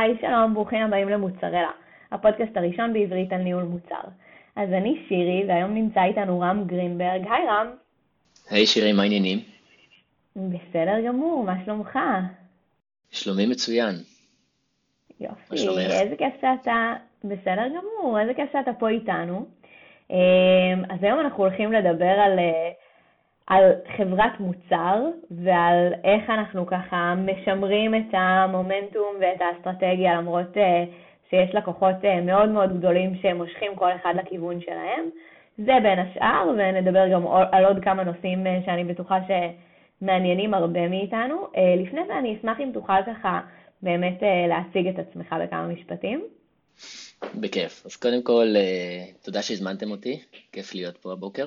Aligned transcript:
היי, 0.00 0.16
שלום, 0.20 0.54
ברוכים 0.54 0.82
הבאים 0.82 1.08
למוצרלה, 1.08 1.70
הפודקאסט 2.12 2.56
הראשון 2.56 2.92
בעברית 2.92 3.32
על 3.32 3.42
ניהול 3.42 3.62
מוצר. 3.62 4.08
אז 4.56 4.68
אני 4.72 5.04
שירי, 5.08 5.44
והיום 5.48 5.74
נמצא 5.74 6.02
איתנו 6.04 6.40
רם 6.40 6.64
גרינברג. 6.66 7.22
היי 7.30 7.46
רם. 7.48 7.66
היי 8.50 8.66
שירי, 8.66 8.92
מה 8.92 9.02
העניינים? 9.02 9.38
בסדר 10.36 11.00
גמור, 11.06 11.44
מה 11.44 11.64
שלומך? 11.64 11.98
שלומי 13.10 13.46
מצוין. 13.46 13.94
יופי, 15.20 15.68
איזה 15.78 16.16
כיף 16.18 16.34
שאתה, 16.40 16.94
בסדר 17.24 17.68
גמור, 17.68 18.20
איזה 18.20 18.34
כיף 18.34 18.52
שאתה 18.52 18.72
פה 18.72 18.88
איתנו. 18.88 19.46
אמ, 20.10 20.84
אז 20.90 20.98
היום 21.02 21.20
אנחנו 21.20 21.44
הולכים 21.44 21.72
לדבר 21.72 22.16
על, 22.24 22.38
אה, 22.38 22.70
על 23.48 23.72
חברת 23.96 24.40
מוצר 24.40 24.96
ועל 25.30 25.92
איך 26.04 26.30
אנחנו 26.30 26.66
ככה 26.66 27.14
משמרים 27.16 27.94
את 27.94 28.12
המומנטום 28.12 29.16
ואת 29.20 29.40
האסטרטגיה, 29.40 30.14
למרות 30.14 30.56
אה, 30.56 30.84
שיש 31.30 31.54
לקוחות 31.54 32.04
אה, 32.04 32.20
מאוד 32.20 32.48
מאוד 32.48 32.78
גדולים 32.78 33.14
שמושכים 33.22 33.76
כל 33.76 33.90
אחד 34.02 34.14
לכיוון 34.16 34.60
שלהם. 34.60 35.10
זה 35.58 35.72
בין 35.82 35.98
השאר, 35.98 36.48
ונדבר 36.58 37.08
גם 37.12 37.26
על 37.52 37.64
עוד 37.64 37.84
כמה 37.84 38.04
נושאים 38.04 38.46
שאני 38.64 38.84
בטוחה 38.84 39.18
שמעניינים 39.28 40.54
הרבה 40.54 40.88
מאיתנו. 40.88 41.46
לפני 41.84 42.00
זה 42.06 42.18
אני 42.18 42.36
אשמח 42.38 42.60
אם 42.60 42.70
תוכל 42.74 43.02
ככה 43.06 43.40
באמת 43.82 44.22
להציג 44.48 44.86
את 44.86 44.98
עצמך 44.98 45.34
בכמה 45.40 45.66
משפטים. 45.66 46.24
בכיף. 47.34 47.86
אז 47.86 47.96
קודם 47.96 48.22
כל, 48.22 48.46
אה, 48.56 49.04
תודה 49.22 49.42
שהזמנתם 49.42 49.90
אותי, 49.90 50.20
כיף 50.52 50.74
להיות 50.74 50.96
פה 50.96 51.12
הבוקר. 51.12 51.46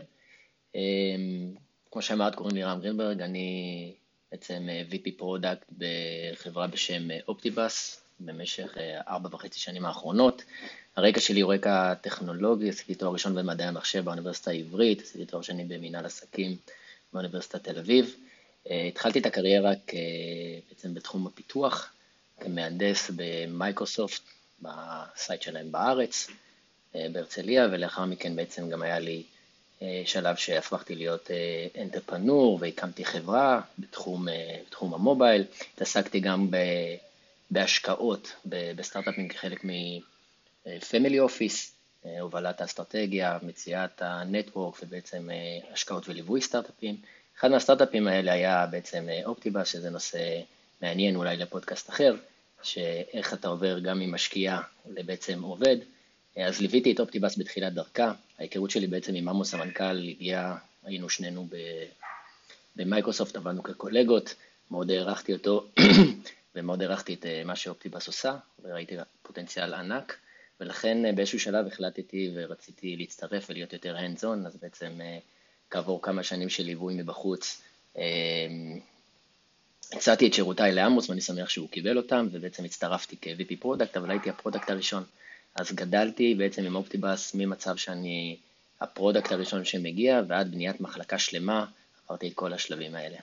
אה, 1.92 1.94
כמו 1.94 2.02
שאמרת, 2.02 2.36
קוראים 2.36 2.56
לי 2.56 2.64
רם 2.64 2.80
גרינברג, 2.82 3.22
אני 3.22 3.94
בעצם 4.32 4.68
אה, 4.70 4.84
VP 4.92 5.10
product 5.18 5.72
בחברה 5.78 6.68
בשם 6.68 7.08
Optibus 7.28 8.02
במשך 8.20 8.78
ארבע 9.08 9.30
וחצי 9.32 9.60
שנים 9.60 9.86
האחרונות. 9.86 10.44
הרקע 10.96 11.20
שלי 11.20 11.42
הוא 11.42 11.54
רקע 11.54 11.94
טכנולוגי, 11.94 12.70
עשיתי 12.70 12.96
תואר 12.96 13.14
ראשון 13.14 13.36
במדעי 13.36 13.68
המחשב 13.68 14.06
באוניברסיטה 14.06 14.52
העברית, 14.52 15.02
עשיתי 15.02 15.26
תואר 15.26 15.42
שני 15.42 15.64
במנהל 15.64 16.06
עסקים 16.06 16.58
באוניברסיטת 17.14 17.64
תל 17.64 17.80
אביב. 17.80 18.16
התחלתי 18.66 19.20
את 19.20 19.26
הקריירה 19.26 19.72
בעצם 20.70 20.94
בתחום 20.94 21.28
הפיתוח, 21.28 21.94
כמהנדס 22.40 23.12
במייקרוסופט, 23.16 24.22
ב 24.62 24.78
site 24.78 25.42
שלהם 25.42 25.72
בארץ, 25.72 26.28
אה, 26.96 27.08
בהרצליה, 27.12 27.68
ולאחר 27.72 28.06
מכן 28.06 28.36
בעצם 28.36 28.70
גם 28.70 28.82
היה 28.82 29.00
לי 29.00 29.24
אה, 29.24 29.31
שלב 30.06 30.36
שהפכתי 30.36 30.96
להיות 30.96 31.30
אנטרפנור 31.82 32.56
אה, 32.56 32.62
והקמתי 32.62 33.06
חברה 33.06 33.62
בתחום, 33.80 34.28
בתחום 34.68 34.94
ה 34.94 35.00
mobile. 35.00 35.44
התעסקתי 35.74 36.20
גם 36.20 36.48
בהשקעות 37.52 38.34
בסטארט-אפים 38.46 39.28
כחלק 39.28 39.66
מ 40.66 40.73
family 40.73 41.20
office, 41.20 41.76
הובלת 42.20 42.62
האסטרטגיה, 42.62 43.38
מציאת 43.44 44.02
ה 44.02 44.11
network 44.11 44.76
ובעצם 44.84 45.30
השקעות 45.74 46.10
וליווי 46.10 46.42
סטארט-אפים. 46.42 46.96
אחד 47.40 47.52
מהסטארט-אפים 47.52 48.08
האלה 48.08 48.32
היה 48.32 48.66
בעצם 48.66 49.08
Optibus, 49.26 49.66
שזה 49.66 49.90
נושא 49.90 50.40
מעניין 50.82 51.16
אולי 51.16 51.38
לפודקאסט 51.38 51.90
אחר. 51.90 52.16
שאיך 52.64 53.34
אתה 53.34 53.48
עובר 53.48 53.80
גם 53.80 54.00
ממשקיע 54.00 54.60
לבעצם 54.90 55.42
עובד. 55.42 55.78
אז 56.38 56.62
ליוויתי 56.62 56.92
את 56.92 57.00
אופטיבאס 57.00 57.38
בתחילת 57.38 57.74
דרכה, 57.74 58.14
ההיכרות 58.42 58.72
שלי 58.72 58.88
בעצם 58.88 59.16
עם 59.16 59.30
עמוס 59.30 59.54
המנכ"ל 59.54 60.10
הגיעה, 60.10 60.58
היינו 60.84 61.10
שנינו 61.10 61.48
במייקרוסופט, 62.76 63.36
עבדנו 63.36 63.64
כקולגות, 63.64 64.36
מאוד 64.72 64.92
הערכתי 64.92 65.34
אותו 65.34 65.66
ומאוד 66.56 66.82
הערכתי 66.82 67.14
את 67.14 67.26
אה, 67.26 67.42
מה 67.46 67.56
שאופטיבאס 67.56 68.08
עושה, 68.08 68.38
וראיתי 68.64 68.96
פוטנציאל 69.22 69.74
ענק, 69.74 70.18
ולכן 70.60 71.06
אה, 71.06 71.12
באיזשהו 71.12 71.40
שלב 71.40 71.68
החלטתי 71.68 72.32
ורציתי 72.36 72.96
להצטרף 72.96 73.46
ולהיות 73.50 73.74
יותר 73.74 73.98
hands 73.98 74.22
on, 74.22 74.48
אז 74.48 74.58
בעצם 74.62 74.92
אה, 75.02 75.18
כעבור 75.70 76.02
כמה 76.02 76.24
שנים 76.24 76.50
של 76.50 76.64
ליווי 76.64 76.94
מבחוץ, 76.94 77.62
הצעתי 79.94 80.28
את 80.28 80.34
שירותיי 80.34 80.72
לעמוס 80.72 81.10
ואני 81.10 81.22
שמח 81.22 81.50
שהוא 81.50 81.70
קיבל 81.70 81.98
אותם, 81.98 82.28
ובעצם 82.32 82.66
הצטרפתי 82.66 83.18
כ-VP 83.22 83.56
product, 83.60 83.98
אבל 83.98 84.12
הייתי 84.12 84.30
ה 84.30 84.35
product 84.35 84.70
הראשון. 84.70 85.04
אז 85.60 85.76
גדלתי 85.76 86.36
בעצם 86.36 86.66
עם 86.66 86.76
Optibus 86.76 87.36
ממצב 87.36 87.76
שאני 87.76 88.38
ה 88.82 88.88
product 88.88 89.32
הראשון 89.32 89.64
שמגיע, 89.64 90.22
ועד 90.28 90.52
בניית 90.52 90.82
מחלקה 90.82 91.18
שלמה, 91.18 91.66
עברתי 92.06 92.28
את 92.28 92.34
כל 92.34 92.54
השלבים 92.54 92.96
האלה. 92.96 93.18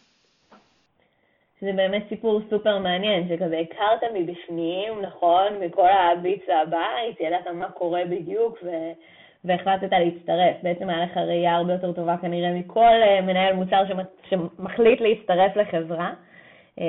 זה 1.60 1.72
באמת 1.76 2.02
סיפור 2.08 2.40
סופר 2.50 2.78
מעניין, 2.78 3.28
שכזה 3.28 3.58
הכרת 3.58 4.10
מבפנים, 4.14 5.02
נכון, 5.02 5.52
מכל 5.60 5.88
ה 5.88 5.99
bits 5.99 6.40
וה 6.48 6.66
bytes, 6.66 7.20
ידעת 7.20 7.46
מה 7.54 7.70
קורה 7.70 8.04
בדיוק, 8.04 8.58
ו... 8.62 8.68
והחלטת 9.44 9.88
להצטרף. 9.92 10.56
בעצם 10.62 10.90
היה 10.90 11.04
לך 11.04 11.16
ראייה 11.16 11.56
הרבה 11.56 11.72
יותר 11.72 11.92
טובה 11.92 12.16
כנראה 12.20 12.52
מכל 12.52 12.80
אה, 12.80 13.20
מנהל 13.20 13.54
מוצר 13.54 13.82
שמחליט 14.30 15.00
להצטרף 15.00 15.56
לחברה. 15.56 16.12
אמ, 16.78 16.84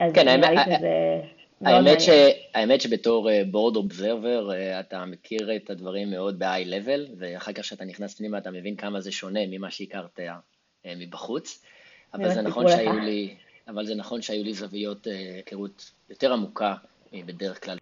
אז 0.00 0.12
כן, 0.12 0.28
נראה 0.28 0.50
לי 0.50 0.56
שזה... 0.64 1.20
האמת, 1.64 2.00
ש, 2.00 2.08
האמת 2.54 2.80
שבתור 2.80 3.28
בורד 3.50 3.74
uh, 3.74 3.78
אובזרבר 3.78 4.50
uh, 4.50 4.80
אתה 4.80 5.04
מכיר 5.04 5.56
את 5.56 5.70
הדברים 5.70 6.10
מאוד 6.10 6.38
ב-high 6.38 6.66
level, 6.66 7.10
ואחר 7.18 7.52
כך 7.52 7.60
כשאתה 7.60 7.84
נכנס 7.84 8.18
פנימה 8.18 8.38
אתה 8.38 8.50
מבין 8.50 8.76
כמה 8.76 9.00
זה 9.00 9.12
שונה 9.12 9.40
ממה 9.50 9.70
שהכרת 9.70 10.18
uh, 10.18 10.88
מבחוץ. 10.96 11.64
אבל 12.14 12.30
זה, 12.30 12.42
נכון 12.42 12.68
שהיו 12.68 12.98
לי, 12.98 13.34
אבל 13.68 13.86
זה 13.86 13.94
נכון 13.94 14.22
שהיו 14.22 14.44
לי 14.44 14.54
זוויות 14.54 15.06
היכרות 15.06 15.80
uh, 15.80 16.10
יותר 16.10 16.32
עמוקה 16.32 16.74
בדרך 17.12 17.64
כלל. 17.64 17.78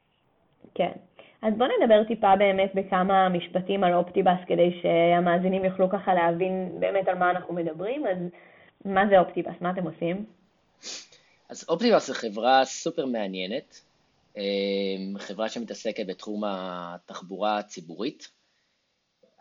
כן. 0.74 0.90
אז 1.42 1.54
בוא 1.58 1.66
נדבר 1.66 2.04
טיפה 2.04 2.36
באמת 2.36 2.70
בכמה 2.74 3.28
משפטים 3.28 3.84
על 3.84 3.94
אופטיבאס, 3.94 4.38
כדי 4.46 4.80
שהמאזינים 4.82 5.64
יוכלו 5.64 5.90
ככה 5.90 6.14
להבין 6.14 6.76
באמת 6.78 7.08
על 7.08 7.18
מה 7.18 7.30
אנחנו 7.30 7.54
מדברים. 7.54 8.06
אז 8.06 8.16
מה 8.84 9.06
זה 9.10 9.18
אופטיבאס? 9.18 9.54
מה 9.60 9.70
אתם 9.70 9.84
עושים? 9.84 10.24
אז 11.54 11.64
אופטימוס 11.68 12.06
זו 12.06 12.14
חברה 12.14 12.64
סופר 12.64 13.06
מעניינת, 13.06 13.80
אמ, 14.36 15.18
חברה 15.18 15.48
שמתעסקת 15.48 16.06
בתחום 16.06 16.42
התחבורה 16.46 17.58
הציבורית. 17.58 18.28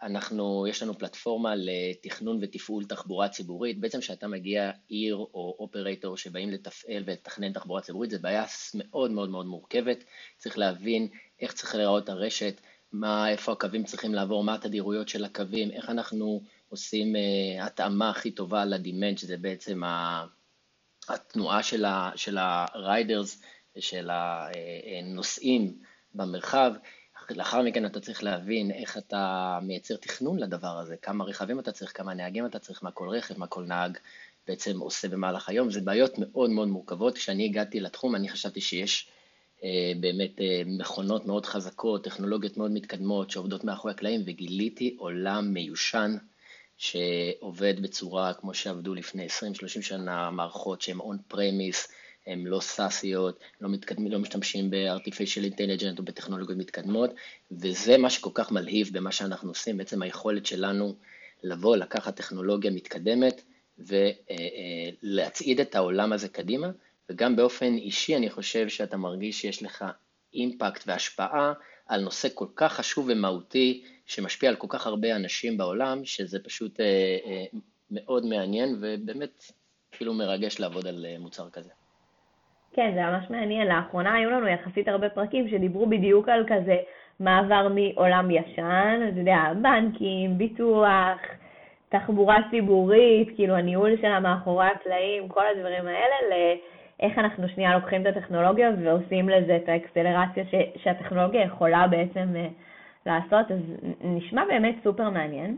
אנחנו, 0.01 0.67
יש 0.69 0.83
לנו 0.83 0.97
פלטפורמה 0.97 1.53
לתכנון 1.55 2.39
ותפעול 2.41 2.85
תחבורה 2.85 3.29
ציבורית. 3.29 3.79
בעצם 3.79 3.99
כשאתה 3.99 4.27
מגיע 4.27 4.71
עיר 4.87 5.15
או 5.15 5.55
אופרטור 5.59 6.17
שבאים 6.17 6.49
לתפעל 6.49 7.03
ולתכנן 7.05 7.53
תחבורה 7.53 7.81
ציבורית, 7.81 8.11
זו 8.11 8.17
בעיה 8.21 8.45
מאוד 8.75 9.11
מאוד 9.11 9.29
מאוד 9.29 9.45
מורכבת. 9.45 10.03
צריך 10.37 10.57
להבין 10.57 11.07
איך 11.39 11.53
צריך 11.53 11.75
להיראות 11.75 12.09
הרשת, 12.09 12.61
מה, 12.91 13.29
איפה 13.29 13.51
הקווים 13.51 13.83
צריכים 13.83 14.13
לעבור, 14.13 14.43
מה 14.43 14.55
התדירויות 14.55 15.09
של 15.09 15.25
הקווים, 15.25 15.71
איך 15.71 15.89
אנחנו 15.89 16.41
עושים 16.69 17.15
uh, 17.15 17.63
התאמה 17.63 18.09
הכי 18.09 18.31
טובה 18.31 18.65
לדימנט, 18.65 19.17
שזה 19.17 19.37
בעצם 19.37 19.83
ה... 19.83 20.25
התנועה 21.09 21.63
של, 21.63 21.85
ה, 21.85 22.11
של 22.15 22.37
הריידרס, 22.37 23.41
של 23.79 24.09
הנוסעים 24.11 25.73
במרחב, 26.15 26.73
לאחר 27.29 27.61
מכן 27.61 27.85
אתה 27.85 27.99
צריך 27.99 28.23
להבין 28.23 28.71
איך 28.71 28.97
אתה 28.97 29.59
מייצר 29.61 29.95
תכנון 29.95 30.39
לדבר 30.39 30.77
הזה, 30.77 30.95
כמה 30.97 31.23
רכבים 31.23 31.59
אתה 31.59 31.71
צריך, 31.71 31.97
כמה 31.97 32.13
נהגים 32.13 32.45
אתה 32.45 32.59
צריך, 32.59 32.83
מה 32.83 32.91
כל 32.91 33.09
רכב, 33.09 33.39
מה 33.39 33.47
כל 33.47 33.63
נהג 33.63 33.97
בעצם 34.47 34.79
עושה 34.79 35.07
במהלך 35.07 35.49
היום, 35.49 35.71
זה 35.71 35.81
בעיות 35.81 36.13
מאוד 36.17 36.49
מאוד 36.49 36.67
מורכבות. 36.67 37.17
כשאני 37.17 37.45
הגעתי 37.45 37.79
לתחום 37.79 38.15
אני 38.15 38.29
חשבתי 38.29 38.61
שיש 38.61 39.07
אה, 39.63 39.91
באמת 39.99 40.41
אה, 40.41 40.61
מכונות 40.65 41.25
מאוד 41.25 41.45
חזקות, 41.45 42.03
טכנולוגיות 42.03 42.57
מאוד 42.57 42.71
מתקדמות 42.71 43.31
שעובדות 43.31 43.63
מאחורי 43.63 43.93
הקלעים, 43.93 44.21
וגיליתי 44.25 44.95
עולם 44.99 45.53
מיושן 45.53 46.17
שעובד 46.77 47.81
בצורה 47.81 48.33
כמו 48.33 48.53
שעבדו 48.53 48.93
לפני 48.95 49.27
20-30 49.27 49.81
שנה, 49.81 50.31
מערכות 50.31 50.81
שהן 50.81 50.99
און 50.99 51.17
פרמיס, 51.27 51.87
הן 52.27 52.43
לא 52.43 52.59
סאסיות, 52.59 53.39
לא, 53.61 53.69
מתקדמים, 53.69 54.11
לא 54.11 54.19
משתמשים 54.19 54.69
ב-artificial 54.69 55.53
intelligent 55.53 55.99
או 55.99 56.03
בטכנולוגיות 56.03 56.57
מתקדמות, 56.57 57.09
וזה 57.51 57.97
מה 57.97 58.09
שכל 58.09 58.29
כך 58.33 58.51
מלהיב 58.51 58.89
במה 58.93 59.11
שאנחנו 59.11 59.49
עושים, 59.49 59.77
בעצם 59.77 60.01
היכולת 60.01 60.45
שלנו 60.45 60.95
לבוא, 61.43 61.75
לקחת 61.75 62.15
טכנולוגיה 62.15 62.71
מתקדמת 62.71 63.41
ולהצעיד 65.03 65.59
את 65.59 65.75
העולם 65.75 66.13
הזה 66.13 66.29
קדימה, 66.29 66.71
וגם 67.09 67.35
באופן 67.35 67.73
אישי 67.73 68.15
אני 68.15 68.29
חושב 68.29 68.69
שאתה 68.69 68.97
מרגיש 68.97 69.41
שיש 69.41 69.63
לך 69.63 69.85
אימפקט 70.33 70.83
והשפעה 70.87 71.53
על 71.87 72.01
נושא 72.01 72.27
כל 72.33 72.45
כך 72.55 72.73
חשוב 72.73 73.09
ומהותי 73.09 73.83
שמשפיע 74.05 74.49
על 74.49 74.55
כל 74.55 74.67
כך 74.69 74.87
הרבה 74.87 75.15
אנשים 75.15 75.57
בעולם, 75.57 76.05
שזה 76.05 76.43
פשוט 76.43 76.79
אה, 76.79 76.85
אה, 77.25 77.45
מאוד 77.91 78.25
מעניין 78.25 78.75
ובאמת 78.81 79.43
כאילו 79.91 80.13
מרגש 80.13 80.59
לעבוד 80.59 80.87
על 80.87 81.05
אה, 81.05 81.15
מוצר 81.19 81.49
כזה. 81.49 81.71
כן, 82.73 82.91
זה 82.95 83.01
ממש 83.01 83.29
מעניין. 83.29 83.67
לאחרונה 83.67 84.13
היו 84.15 84.29
לנו 84.29 84.47
יחסית 84.47 84.87
הרבה 84.87 85.09
פרקים 85.09 85.49
שדיברו 85.49 85.85
בדיוק 85.85 86.29
על 86.29 86.45
כזה 86.47 86.77
מעבר 87.19 87.67
מעולם 87.67 88.31
ישן, 88.31 89.09
אתה 89.11 89.19
יודע, 89.19 89.39
בנקים, 89.61 90.37
ביטוח, 90.37 91.17
תחבורה 91.89 92.37
ציבורית, 92.51 93.35
כאילו 93.35 93.55
הניהול 93.55 93.97
שלה 94.01 94.19
מאחורי 94.19 94.65
הקלעים, 94.65 95.27
כל 95.27 95.43
הדברים 95.47 95.87
האלה, 95.87 96.55
איך 96.99 97.17
אנחנו 97.17 97.49
שנייה 97.49 97.75
לוקחים 97.75 98.01
את 98.01 98.17
הטכנולוגיה 98.17 98.71
ועושים 98.83 99.29
לזה 99.29 99.55
את 99.55 99.69
האקסלרציה 99.69 100.43
ש, 100.45 100.55
שהטכנולוגיה 100.83 101.41
יכולה 101.41 101.87
בעצם 101.87 102.27
אה, 102.35 102.47
לעשות, 103.05 103.51
אז 103.51 103.59
נשמע 104.03 104.45
באמת 104.45 104.75
סופר 104.83 105.09
מעניין. 105.09 105.55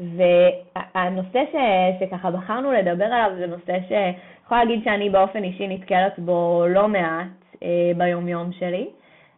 והנושא 0.00 1.42
ש, 1.52 1.54
שככה 2.00 2.30
בחרנו 2.30 2.72
לדבר 2.72 3.04
עליו 3.04 3.30
זה 3.38 3.46
נושא 3.46 3.76
שיכול 3.88 4.58
להגיד 4.58 4.84
שאני 4.84 5.10
באופן 5.10 5.44
אישי 5.44 5.68
נתקלת 5.68 6.18
בו 6.18 6.64
לא 6.68 6.88
מעט 6.88 7.26
אה, 7.62 7.92
ביומיום 7.96 8.52
שלי. 8.52 8.88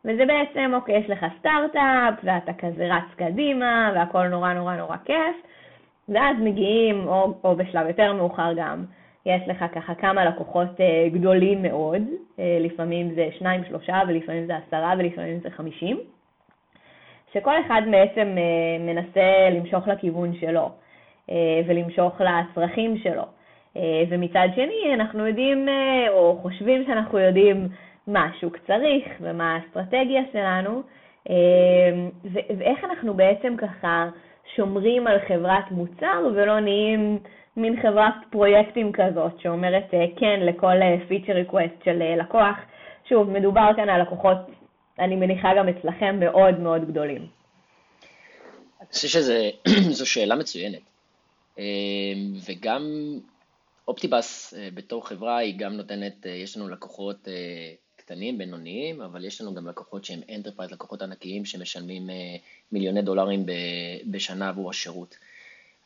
וזה 0.04 0.26
בעצם, 0.26 0.70
אוקיי, 0.74 0.96
יש 0.98 1.10
לך 1.10 1.26
סטארט-אפ, 1.38 2.14
ואתה 2.24 2.52
כזה 2.52 2.94
רץ 2.94 3.14
קדימה, 3.16 3.92
והכל 3.94 4.28
נורא 4.28 4.52
נורא 4.52 4.76
נורא 4.76 4.96
כיף, 5.04 5.36
ואז 6.08 6.36
מגיעים, 6.40 7.08
או, 7.08 7.34
או 7.44 7.56
בשלב 7.56 7.86
יותר 7.86 8.12
מאוחר 8.12 8.52
גם, 8.56 8.84
יש 9.26 9.42
לך 9.46 9.64
ככה 9.74 9.94
כמה 9.94 10.24
לקוחות 10.24 10.80
אה, 10.80 11.08
גדולים 11.12 11.62
מאוד, 11.62 12.02
אה, 12.38 12.58
לפעמים 12.60 13.14
זה 13.14 13.28
שניים, 13.38 13.64
שלושה, 13.64 14.00
ולפעמים 14.08 14.46
זה 14.46 14.52
עשרה, 14.56 14.94
ולפעמים 14.98 15.40
זה 15.40 15.50
חמישים, 15.50 16.00
שכל 17.32 17.54
אחד 17.66 17.82
בעצם 17.90 18.34
אה, 18.38 18.84
מנסה 18.92 19.50
למשוך 19.50 19.88
לכיוון 19.88 20.34
שלו, 20.40 20.70
ולמשוך 21.66 22.20
לצרכים 22.20 22.98
שלו. 22.98 23.22
ומצד 24.08 24.48
שני, 24.54 24.94
אנחנו 24.94 25.26
יודעים, 25.26 25.68
או 26.08 26.38
חושבים 26.42 26.84
שאנחנו 26.86 27.18
יודעים, 27.18 27.68
מה 28.06 28.24
השוק 28.24 28.56
צריך 28.66 29.04
ומה 29.20 29.56
האסטרטגיה 29.56 30.22
שלנו, 30.32 30.82
ואיך 32.24 32.84
אנחנו 32.84 33.14
בעצם 33.14 33.56
ככה 33.56 34.08
שומרים 34.56 35.06
על 35.06 35.18
חברת 35.28 35.70
מוצר 35.70 36.28
ולא 36.34 36.60
נהיים 36.60 37.18
מין 37.56 37.82
חברת 37.82 38.14
פרויקטים 38.30 38.92
כזאת 38.92 39.40
שאומרת 39.40 39.94
אה, 39.94 40.04
כן 40.16 40.40
לכל 40.40 40.76
feature 41.08 41.32
אה, 41.32 41.34
request 41.34 41.84
של 41.84 42.02
לקוח. 42.20 42.56
שוב, 43.08 43.30
מדובר 43.30 43.70
כאן 43.76 43.88
על 43.88 44.02
לקוחות, 44.02 44.36
אני 44.98 45.16
מניחה 45.16 45.48
גם 45.58 45.68
אצלכם, 45.68 46.20
מאוד 46.20 46.60
מאוד 46.60 46.88
גדולים. 46.88 47.26
אני 48.80 48.88
חושב 48.92 49.08
שזו 49.08 50.06
שאלה 50.12 50.36
מצוינת. 50.36 50.82
וגם 52.46 52.82
Optibus 53.88 54.54
בתור 54.74 55.08
חברה 55.08 55.36
היא 55.36 55.54
גם 55.58 55.72
נותנת, 55.72 56.26
יש 56.26 56.56
לנו 56.56 56.68
לקוחות 56.68 57.28
קטנים, 58.12 58.38
בינוניים, 58.38 59.00
אבל 59.00 59.24
יש 59.24 59.40
לנו 59.40 59.54
גם 59.54 59.68
לקוחות 59.68 60.04
שהם 60.04 60.20
enterprise, 60.34 60.72
לקוחות 60.72 61.02
ענקיים 61.02 61.44
שמשלמים 61.44 62.10
אה, 62.10 62.36
מיליוני 62.72 63.02
דולרים 63.02 63.46
בשנה 64.10 64.48
עבור 64.48 64.70
השירות. 64.70 65.16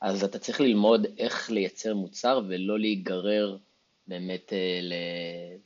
אז 0.00 0.24
אתה 0.24 0.38
צריך 0.38 0.60
ללמוד 0.60 1.06
איך 1.18 1.50
לייצר 1.50 1.94
מוצר 1.94 2.40
ולא 2.48 2.78
להיגרר 2.78 3.56
באמת 4.06 4.52
אה, 4.52 4.80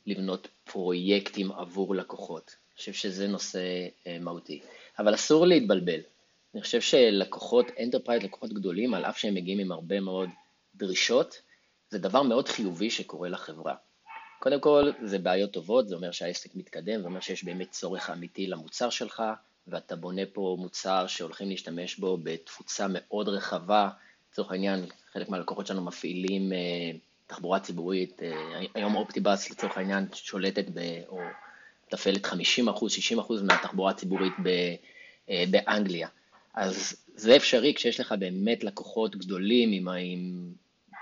לבנות 0.05 0.47
פרויקטים 0.63 1.51
עבור 1.51 1.95
לקוחות. 1.95 2.55
אני 2.69 2.77
חושב 2.77 2.93
שזה 2.93 3.27
נושא 3.27 3.59
אה, 4.07 4.17
מהותי. 4.19 4.61
אבל 4.99 5.15
אסור 5.15 5.45
להתבלבל. 5.45 5.99
אני 6.53 6.61
חושב 6.61 6.81
שלקוחות 6.81 7.65
enterprise, 7.79 8.23
לקוחות 8.23 8.53
גדולים, 8.53 8.93
על 8.93 9.05
אף 9.05 9.17
שהם 9.17 9.33
מגיעים 9.33 9.59
עם 9.59 9.71
הרבה 9.71 9.99
מאוד 9.99 10.29
דרישות, 10.75 11.41
זה 11.89 11.99
דבר 11.99 12.23
מאוד 12.23 12.47
חיובי 12.47 12.89
שקורה 12.89 13.29
לחברה. 13.29 13.75
קודם 14.39 14.59
כל, 14.59 14.91
זה 15.03 15.19
בעיות 15.19 15.51
טובות, 15.51 15.87
זה 15.87 15.95
אומר 15.95 16.11
שהעסק 16.11 16.55
מתקדם, 16.55 17.01
זה 17.01 17.07
אומר 17.07 17.19
שיש 17.19 17.43
באמת 17.43 17.71
צורך 17.71 18.09
אמיתי 18.09 18.47
למוצר 18.47 18.89
שלך, 18.89 19.23
ואתה 19.67 19.95
בונה 19.95 20.21
פה 20.33 20.57
מוצר 20.59 21.07
שהולכים 21.07 21.49
להשתמש 21.49 21.95
בו 21.95 22.17
בתפוצה 22.23 22.85
מאוד 22.89 23.27
רחבה. 23.29 23.89
לצורך 24.31 24.51
העניין, 24.51 24.85
חלק 25.13 25.29
מהלקוחות 25.29 25.67
שלנו 25.67 25.81
מפעילים 25.81 26.53
אה, 26.53 26.57
תחבורה 27.27 27.59
ציבורית, 27.59 28.23
אה, 28.23 28.61
היום 28.73 28.95
אופטיבאס 28.95 29.51
לצורך 29.51 29.77
העניין 29.77 30.07
שולטת 30.13 30.65
ב... 30.73 30.79
או 31.07 31.19
מתפעלת 31.87 32.25
50 32.25 32.69
אחוז, 32.69 32.91
60 32.91 33.19
אחוז 33.19 33.41
מהתחבורה 33.41 33.91
הציבורית 33.91 34.33
ב, 34.43 34.47
אה, 35.29 35.43
באנגליה. 35.51 36.07
אז 36.53 36.95
זה 37.15 37.35
אפשרי 37.35 37.73
כשיש 37.73 37.99
לך 37.99 38.15
באמת 38.19 38.63
לקוחות 38.63 39.15
גדולים 39.15 39.71
עם, 39.71 39.87
עם 39.87 40.53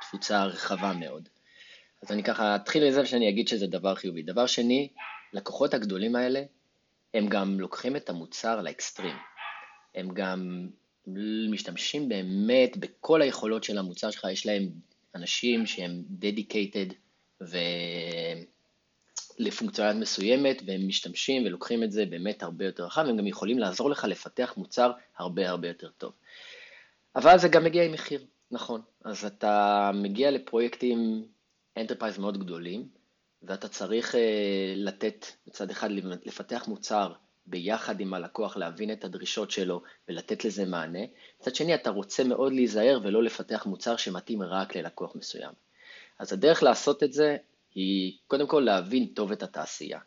תפוצה 0.01 0.45
רחבה 0.45 0.93
מאוד. 0.93 1.29
אז 2.03 2.11
אני 2.11 2.23
ככה 2.23 2.55
אתחיל 2.55 2.87
מזה 2.87 3.05
שאני 3.05 3.29
אגיד 3.29 3.47
שזה 3.47 3.67
דבר 3.67 3.95
חיובי. 3.95 4.21
דבר 4.21 4.45
שני, 4.45 4.87
לקוחות 5.33 5.73
הגדולים 5.73 6.15
האלה, 6.15 6.43
הם 7.13 7.27
גם 7.27 7.59
לוקחים 7.59 7.95
את 7.95 8.09
המוצר 8.09 8.61
לאקסטרים. 8.61 9.15
הם 9.95 10.09
גם 10.13 10.69
משתמשים 11.51 12.09
באמת 12.09 12.77
בכל 12.77 13.21
היכולות 13.21 13.63
של 13.63 13.77
המוצר 13.77 14.11
שלך, 14.11 14.27
יש 14.31 14.45
להם 14.45 14.69
אנשים 15.15 15.65
שהם 15.65 16.03
dedicated 16.21 16.93
ו... 17.41 17.57
לפונקציונלית 19.39 20.01
מסוימת, 20.01 20.61
והם 20.65 20.87
משתמשים 20.87 21.45
ולוקחים 21.45 21.83
את 21.83 21.91
זה 21.91 22.05
באמת 22.05 22.43
הרבה 22.43 22.65
יותר 22.65 22.85
רחב, 22.85 23.05
הם 23.09 23.17
גם 23.17 23.27
יכולים 23.27 23.59
לעזור 23.59 23.89
לך 23.89 24.03
לפתח 24.03 24.53
מוצר 24.57 24.91
הרבה 25.17 25.49
הרבה 25.49 25.67
יותר 25.67 25.89
טוב. 25.97 26.13
אבל 27.15 27.37
זה 27.37 27.47
גם 27.47 27.63
מגיע 27.63 27.83
עם 27.83 27.91
מחיר, 27.91 28.25
נכון. 28.51 28.81
אז 29.03 29.25
אתה 29.25 29.91
מגיע 29.93 30.31
לפרויקטים 30.31 31.25
enterprise 31.77 32.17
מאוד 32.17 32.37
גדולים, 32.37 32.87
ואתה 33.43 33.67
צריך 33.67 34.15
אה, 34.15 34.73
לתת, 34.75 35.25
מצד 35.47 35.69
אחד 35.71 35.89
לפתח 36.25 36.65
מוצר 36.67 37.13
ביחד 37.49 37.99
עם 37.99 38.13
הלקוח, 38.13 38.57
להבין 38.57 38.91
את 38.91 39.03
הדרישות 39.03 39.51
שלו 39.51 39.81
ולתת 40.07 40.45
לזה 40.45 40.65
מענה. 40.65 40.99
מצד 41.41 41.55
שני, 41.55 41.75
אתה 41.75 41.89
רוצה 41.89 42.23
מאוד 42.23 42.53
להיזהר 42.53 42.99
ולא 43.03 43.23
לפתח 43.23 43.65
מוצר 43.65 43.97
שמתאים 43.97 44.43
רק 44.43 44.75
ללקוח 44.75 45.15
מסוים. 45.15 45.51
אז 46.19 46.33
הדרך 46.33 46.63
לעשות 46.63 47.03
את 47.03 47.13
זה 47.13 47.37
היא 47.75 48.17
קודם 48.27 48.47
כל 48.47 48.59
להבין 48.59 49.05
טוב 49.05 49.31
את 49.31 49.43
התעשייה. 49.43 49.99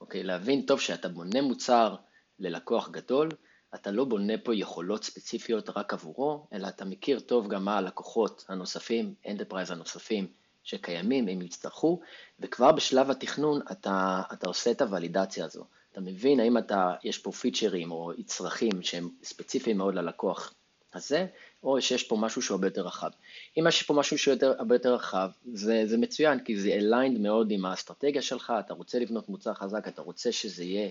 אוקיי? 0.00 0.22
להבין 0.22 0.62
טוב 0.62 0.80
שאתה 0.80 1.08
בונה 1.08 1.42
מוצר 1.42 1.94
ללקוח 2.38 2.88
גדול, 2.90 3.28
אתה 3.74 3.90
לא 3.90 4.04
בונה 4.04 4.38
פה 4.38 4.54
יכולות 4.54 5.04
ספציפיות 5.04 5.70
רק 5.76 5.92
עבורו, 5.92 6.46
אלא 6.52 6.68
אתה 6.68 6.84
מכיר 6.84 7.20
טוב 7.20 7.48
גם 7.48 7.64
מה 7.64 7.78
הלקוחות 7.78 8.44
הנוספים, 8.48 9.14
enterprise 9.28 9.70
הנוספים, 9.70 10.26
שקיימים, 10.64 11.28
הם 11.28 11.42
יצטרכו, 11.42 12.00
וכבר 12.40 12.72
בשלב 12.72 13.10
התכנון 13.10 13.60
אתה, 13.72 14.22
אתה 14.32 14.48
עושה 14.48 14.70
את 14.70 14.82
הוולידציה 14.82 15.44
הזו. 15.44 15.64
אתה 15.96 16.04
מבין 16.04 16.40
האם 16.40 16.58
אתה, 16.58 16.94
יש 17.04 17.18
פה 17.18 17.32
פיצ'רים 17.32 17.90
או 17.90 18.12
צרכים 18.26 18.82
שהם 18.82 19.10
ספציפיים 19.22 19.78
מאוד 19.78 19.94
ללקוח 19.94 20.54
הזה, 20.94 21.26
או 21.62 21.80
שיש 21.80 22.02
פה 22.02 22.16
משהו 22.16 22.42
שהוא 22.42 22.54
הרבה 22.54 22.66
יותר 22.66 22.86
רחב. 22.86 23.10
אם 23.58 23.66
יש 23.68 23.82
פה 23.82 23.94
משהו 23.94 24.18
שהוא 24.18 24.34
יותר, 24.34 24.54
הרבה 24.58 24.74
יותר 24.74 24.94
רחב, 24.94 25.30
זה, 25.52 25.82
זה 25.86 25.98
מצוין, 25.98 26.44
כי 26.44 26.60
זה 26.60 26.78
aligned 26.80 27.18
מאוד 27.18 27.50
עם 27.50 27.66
האסטרטגיה 27.66 28.22
שלך, 28.22 28.52
אתה 28.60 28.74
רוצה 28.74 28.98
לבנות 28.98 29.28
מוצר 29.28 29.54
חזק, 29.54 29.88
אתה 29.88 30.02
רוצה 30.02 30.32
שזה 30.32 30.64
יהיה 30.64 30.90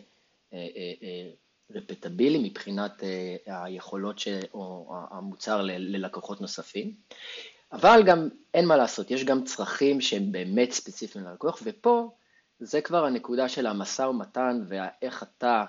אה, 0.54 0.58
אה, 0.76 0.94
אה, 1.04 1.30
רפטבילי 1.72 2.50
מבחינת 2.50 3.04
אה, 3.04 3.64
היכולות 3.64 4.20
ש, 4.20 4.28
או 4.54 4.96
המוצר 5.12 5.62
ל, 5.62 5.72
ללקוחות 5.72 6.42
נוספים. 6.42 6.94
אבל 7.72 8.04
גם 8.06 8.30
אין 8.54 8.66
מה 8.66 8.78
לעשות, 8.78 9.12
יש 9.12 9.24
גם 9.24 9.44
צרכים 9.44 10.02
שהם 10.02 10.32
באמת 10.32 10.72
ספציפיים 10.72 11.26
ללקוח, 11.26 11.62
ופה 11.64 12.10
זה 12.60 12.82
כבר 12.82 13.06
הנקודה 13.06 13.50
של 13.50 13.68
המשא 13.68 14.02
ומתן 14.02 14.62
ואיך 14.68 15.24
אתה 15.24 15.66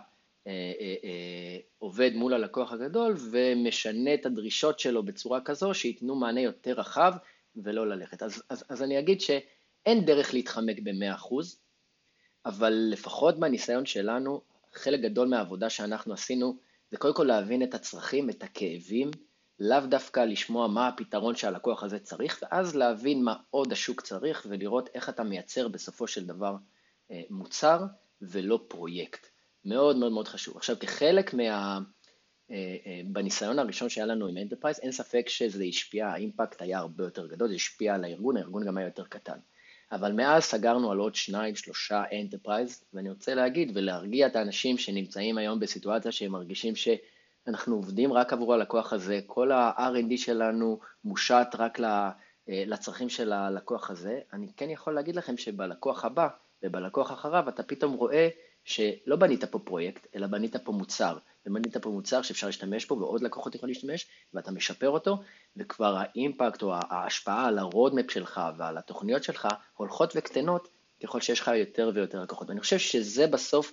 אה, 0.46 0.52
אה, 0.80 0.94
אה, 1.04 1.58
עובד 1.78 2.10
מול 2.14 2.34
הלקוח 2.34 2.72
הגדול 2.72 3.16
ומשנה 3.30 4.14
את 4.14 4.26
הדרישות 4.26 4.78
שלו 4.78 5.02
בצורה 5.02 5.40
כזו 5.40 5.74
שייתנו 5.74 6.14
מענה 6.14 6.40
יותר 6.40 6.72
רחב 6.72 7.14
ולא 7.56 7.88
ללכת. 7.88 8.22
אז, 8.22 8.42
אז, 8.50 8.64
אז 8.68 8.82
אני 8.82 8.98
אגיד 8.98 9.20
שאין 9.20 10.04
דרך 10.04 10.34
להתחמק 10.34 10.76
ב-100%, 10.82 11.34
אבל 12.46 12.72
לפחות 12.90 13.38
מהניסיון 13.38 13.86
שלנו, 13.86 14.40
חלק 14.74 15.00
גדול 15.00 15.28
מהעבודה 15.28 15.70
שאנחנו 15.70 16.14
עשינו 16.14 16.56
זה 16.90 16.96
קודם 16.96 17.14
כל 17.14 17.24
להבין 17.24 17.62
את 17.62 17.74
הצרכים, 17.74 18.30
את 18.30 18.42
הכאבים, 18.42 19.10
לאו 19.60 19.80
דווקא 19.80 20.20
לשמוע 20.20 20.68
מה 20.68 20.88
הפתרון 20.88 21.36
שהלקוח 21.36 21.82
הזה 21.82 21.98
צריך, 21.98 22.38
ואז 22.42 22.76
להבין 22.76 23.24
מה 23.24 23.34
עוד 23.50 23.72
השוק 23.72 24.00
צריך 24.00 24.46
ולראות 24.48 24.88
איך 24.94 25.08
אתה 25.08 25.22
מייצר 25.22 25.68
בסופו 25.68 26.06
של 26.06 26.26
דבר 26.26 26.56
מוצר 27.30 27.84
ולא 28.22 28.60
פרויקט. 28.68 29.26
מאוד 29.64 29.96
מאוד 29.96 30.12
מאוד 30.12 30.28
חשוב. 30.28 30.56
עכשיו, 30.56 30.76
כחלק 30.80 31.34
מה... 31.34 31.78
אה, 32.50 32.76
אה, 32.86 33.00
בניסיון 33.06 33.58
הראשון 33.58 33.88
שהיה 33.88 34.06
לנו 34.06 34.26
עם 34.26 34.36
enterprise, 34.36 34.78
אין 34.82 34.92
ספק 34.92 35.28
שזה 35.28 35.64
השפיע, 35.64 36.08
ה 36.08 36.16
impact 36.16 36.62
היה 36.62 36.78
הרבה 36.78 37.04
יותר 37.04 37.26
גדול, 37.26 37.48
זה 37.48 37.54
השפיע 37.54 37.94
על 37.94 38.04
הארגון, 38.04 38.36
הארגון 38.36 38.66
גם 38.66 38.76
היה 38.76 38.86
יותר 38.86 39.04
קטן. 39.04 39.38
אבל 39.92 40.12
מאז 40.12 40.42
סגרנו 40.42 40.92
על 40.92 40.98
עוד 40.98 41.14
שניים, 41.14 41.56
שלושה 41.56 42.02
enterprise, 42.20 42.84
ואני 42.94 43.10
רוצה 43.10 43.34
להגיד 43.34 43.72
ולהרגיע 43.74 44.26
את 44.26 44.36
האנשים 44.36 44.78
שנמצאים 44.78 45.38
היום 45.38 45.60
בסיטואציה 45.60 46.12
שהם 46.12 46.32
מרגישים 46.32 46.76
ש... 46.76 46.88
אנחנו 47.48 47.76
עובדים 47.76 48.12
רק 48.12 48.32
עבור 48.32 48.54
הלקוח 48.54 48.92
הזה, 48.92 49.20
כל 49.26 49.52
ה-R&D 49.52 50.16
שלנו 50.16 50.78
מושת 51.04 51.46
רק 51.58 51.80
אה, 51.80 52.10
לצרכים 52.48 53.08
של 53.08 53.32
הלקוח 53.32 53.90
הזה. 53.90 54.20
אני 54.32 54.46
כן 54.56 54.70
יכול 54.70 54.94
להגיד 54.94 55.16
לכם 55.16 55.36
שבלקוח 55.36 56.04
הבא 56.04 56.28
ובלקוח 56.62 57.12
אחריו 57.12 57.48
אתה 57.48 57.62
פתאום 57.62 57.92
רואה 57.92 58.28
שלא 58.64 59.16
בנית 59.16 59.44
פה 59.44 59.58
פרויקט, 59.58 60.06
אלא 60.14 60.26
בנית 60.26 60.56
פה 60.56 60.72
מוצר. 60.72 61.18
ובנית 61.46 61.76
פה 61.76 61.90
מוצר 61.90 62.22
שאפשר 62.22 62.46
להשתמש 62.46 62.86
בו 62.86 62.98
ועוד 62.98 63.22
לקוחות 63.22 63.54
יכולים 63.54 63.74
להשתמש, 63.74 64.06
ואתה 64.34 64.50
משפר 64.50 64.90
אותו, 64.90 65.18
וכבר 65.56 65.96
ה 65.96 66.06
impact 66.06 66.62
או 66.62 66.74
ההשפעה 66.74 67.46
על 67.46 67.58
ה 67.58 67.65
roadmap 67.65 68.10
שלך 68.10 68.40
ועל 68.56 68.78
התוכניות 68.78 69.24
שלך 69.24 69.48
הולכות 69.76 70.12
וקטנות 70.16 70.68
ככל 71.02 71.20
שיש 71.20 71.40
לך 71.40 71.50
יותר 71.54 71.90
ויותר 71.94 72.22
לקוחות. 72.22 72.48
ואני 72.48 72.60
חושב 72.60 72.78
שזה 72.78 73.26
בסוף 73.26 73.72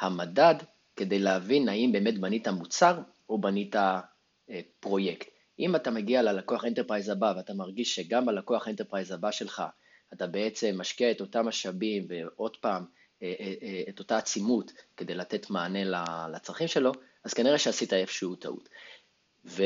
המדד 0.00 0.54
כדי 0.96 1.18
להבין 1.18 1.68
האם 1.68 1.92
באמת 1.92 2.18
בנית 2.18 2.48
מוצר 2.48 2.98
או 3.28 3.40
בנית 3.40 3.76
אה, 3.76 4.00
פרויקט. 4.80 5.28
אם 5.58 5.76
אתה 5.76 5.90
מגיע 5.90 6.22
ללקוח 6.22 6.64
enterprise 6.64 7.08
הבא 7.08 7.32
ואתה 7.36 7.54
מרגיש 7.54 7.94
שגם 7.94 8.26
בלקוח 8.26 8.68
enterprise 8.68 9.10
הבא 9.10 9.30
שלך 9.30 9.62
אתה 10.12 10.26
בעצם 10.26 10.74
משקיע 10.78 11.10
את 11.10 11.20
אותם 11.20 11.46
משאבים 11.46 12.06
ועוד 12.08 12.56
פעם 12.56 12.84
אה, 13.22 13.34
אה, 13.40 13.82
את 13.88 13.98
אותה 13.98 14.18
עצימות 14.18 14.72
כדי 14.96 15.14
לתת 15.14 15.50
מענה 15.50 15.84
לצרכים 16.28 16.68
שלו, 16.68 16.92
אז 17.24 17.34
כנראה 17.34 17.58
שעשית 17.58 17.92
איפשהו 17.92 18.36
טעות. 18.36 18.68
ו... 19.44 19.62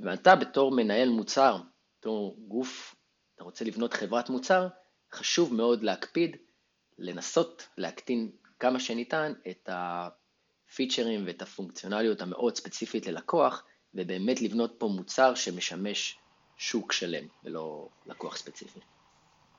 ואתה 0.00 0.36
בתור 0.36 0.70
מנהל 0.72 1.08
מוצר, 1.08 1.58
בתור 1.98 2.36
גוף, 2.48 2.94
אתה 3.34 3.44
רוצה 3.44 3.64
לבנות 3.64 3.94
חברת 3.94 4.30
מוצר, 4.30 4.68
חשוב 5.12 5.54
מאוד 5.54 5.82
להקפיד, 5.82 6.36
לנסות 6.98 7.68
להקטין 7.78 8.30
כמה 8.58 8.80
שניתן 8.80 9.32
את 9.50 9.68
הפיצ'רים 9.72 11.26
ואת 11.26 11.42
הפונקציונליות 11.42 12.20
המאוד 12.20 12.56
ספציפית 12.56 13.06
ללקוח, 13.06 13.64
ובאמת 13.94 14.42
לבנות 14.42 14.74
פה 14.78 14.86
מוצר 14.86 15.34
שמשמש 15.34 16.18
שוק 16.56 16.92
שלם 16.92 17.26
ולא 17.44 17.88
לקוח 18.06 18.36
ספציפי. 18.36 18.80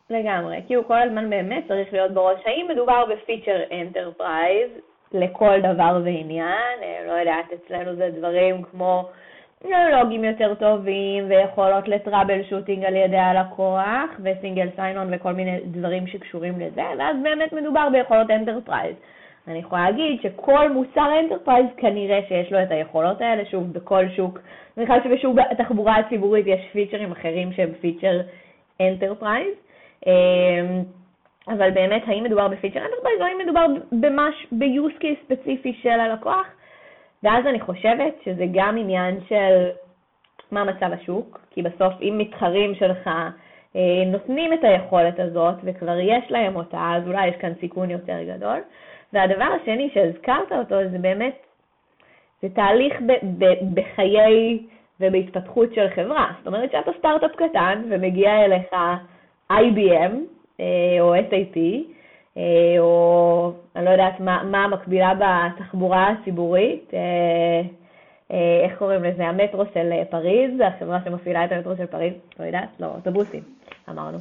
לגמרי, 0.10 0.62
כאילו 0.68 0.88
כל 0.88 1.02
הזמן 1.02 1.30
באמת 1.30 1.64
צריך 1.68 1.94
להיות 1.94 2.12
בראש, 2.12 2.40
האם 2.46 2.68
מדובר 2.70 3.06
ב 3.06 3.13
feature 3.13 3.64
enterprise 3.72 4.70
לכל 5.14 5.60
דבר 5.60 6.00
ועניין, 6.04 6.84
אה, 6.84 7.04
לא 7.08 7.12
יודעת, 7.12 7.46
אצלנו 7.54 7.96
זה 7.96 8.10
דברים 8.18 8.64
כמו 8.64 9.10
לוגים 9.92 10.24
יותר 10.24 10.54
טובים 10.54 11.26
ויכולות 11.30 11.88
ל 11.88 12.44
troubleshooting 12.44 12.86
על 12.86 12.96
ידי 12.96 13.18
הלקוח 13.18 14.10
ו 14.24 14.30
single 14.30 14.68
sign-on 14.76 15.14
וכל 15.14 15.32
מיני 15.32 15.60
דברים 15.64 16.08
שקשורים 16.08 16.60
לזה, 16.60 16.84
ואז 16.98 17.16
באמת 17.24 17.54
מדובר 17.54 17.88
ביכולות 17.92 18.32
enterprise. 18.32 18.96
אני 19.48 19.60
יכולה 19.60 19.84
להגיד 19.84 20.22
שכל 20.22 20.72
מוצר 20.72 21.20
enterprise 21.20 21.66
כנראה 21.78 22.20
שיש 22.28 22.52
לו 22.52 22.64
את 22.64 22.72
היכולות 22.72 23.22
האלה, 23.22 23.46
שוב, 23.46 23.74
בכל 23.74 24.10
שוק. 24.16 24.40
אני 24.78 24.88
חושבת 24.88 25.04
שבשוק 25.04 25.38
התחבורה 25.52 25.96
הציבורית 25.96 26.48
יש 26.48 26.62
feature 26.72 27.03
ים 27.03 27.12
אחרים 27.12 27.54
שהם 27.54 27.70
feature 27.82 28.22
enterprise. 28.82 29.67
אמ, 30.06 30.84
אבל 31.48 31.72
באמת, 31.72 32.04
האם 32.08 32.24
מדובר 32.24 32.48
ב 32.48 32.52
feature 32.52 32.80
enterprise 32.80 33.20
או 33.22 33.26
האם 33.26 33.38
מדובר 33.44 33.66
במש, 33.92 34.48
ב-use 34.52 35.02
case 35.02 35.26
ספציפי 35.26 35.74
של 35.82 36.00
הלקוח? 36.00 36.48
ואז 37.24 37.46
אני 37.46 37.60
חושבת 37.60 38.14
שזה 38.26 38.46
גם 38.54 38.78
עניין 38.78 39.20
של 39.28 39.70
מה 40.52 40.64
מצב 40.64 40.90
השוק, 40.94 41.40
כי 41.52 41.62
בסוף 41.62 41.94
אם 42.02 42.16
מתחרים 42.18 42.76
שלך 42.76 43.08
אה, 43.76 44.04
נותנים 44.06 44.54
את 44.54 44.64
היכולת 44.64 45.20
הזאת 45.20 45.56
וכבר 45.64 46.00
יש 46.00 46.32
להם 46.32 46.56
אותה, 46.56 46.92
אז 46.96 47.08
אולי 47.08 47.28
יש 47.28 47.36
כאן 47.36 47.54
סיכון 47.60 47.90
יותר 47.90 48.18
גדול. 48.24 48.60
והדבר 49.14 49.48
השני 49.62 49.90
שהזכרת 49.94 50.52
אותו 50.52 50.76
זה 50.92 50.98
באמת, 50.98 51.36
זה 52.42 52.50
תהליך 52.50 53.02
ב- 53.02 53.44
ב- 53.44 53.80
בחיי 53.80 54.60
ובהתפתחות 55.00 55.74
של 55.74 55.90
חברה. 55.96 56.32
זאת 56.38 56.48
אומרת 56.48 56.72
שאתה 56.72 56.92
סטארט-אפ 57.00 57.32
קטן 57.36 57.84
ומגיע 57.90 58.46
אליך 58.46 58.76
IBM 59.52 60.14
אה, 60.60 61.02
או 61.02 61.16
SAP, 61.16 61.58
אה, 62.38 62.80
או 62.80 63.54
אני 63.76 63.86
לא 63.86 63.90
יודעת 63.90 64.20
מה, 64.20 64.44
מה 64.44 64.64
המקבילה 64.64 65.14
בתחבורה 65.14 66.10
הציבורית, 66.10 66.92
אה, 66.94 67.62
איך 68.64 68.78
קוראים 68.78 69.04
לזה, 69.04 69.28
המטרו 69.28 69.64
של 69.74 69.92
פריז, 70.10 70.52
החברה 70.68 71.00
שמפעילה 71.06 71.46
את 71.46 71.52
המטרו 71.52 71.76
של 71.78 71.86
פריז, 71.86 72.14
לא 72.40 72.46
יודעת, 72.46 72.70
לא, 72.80 72.88
אוטובוסים, 72.96 73.44
אמרנו. 73.90 74.18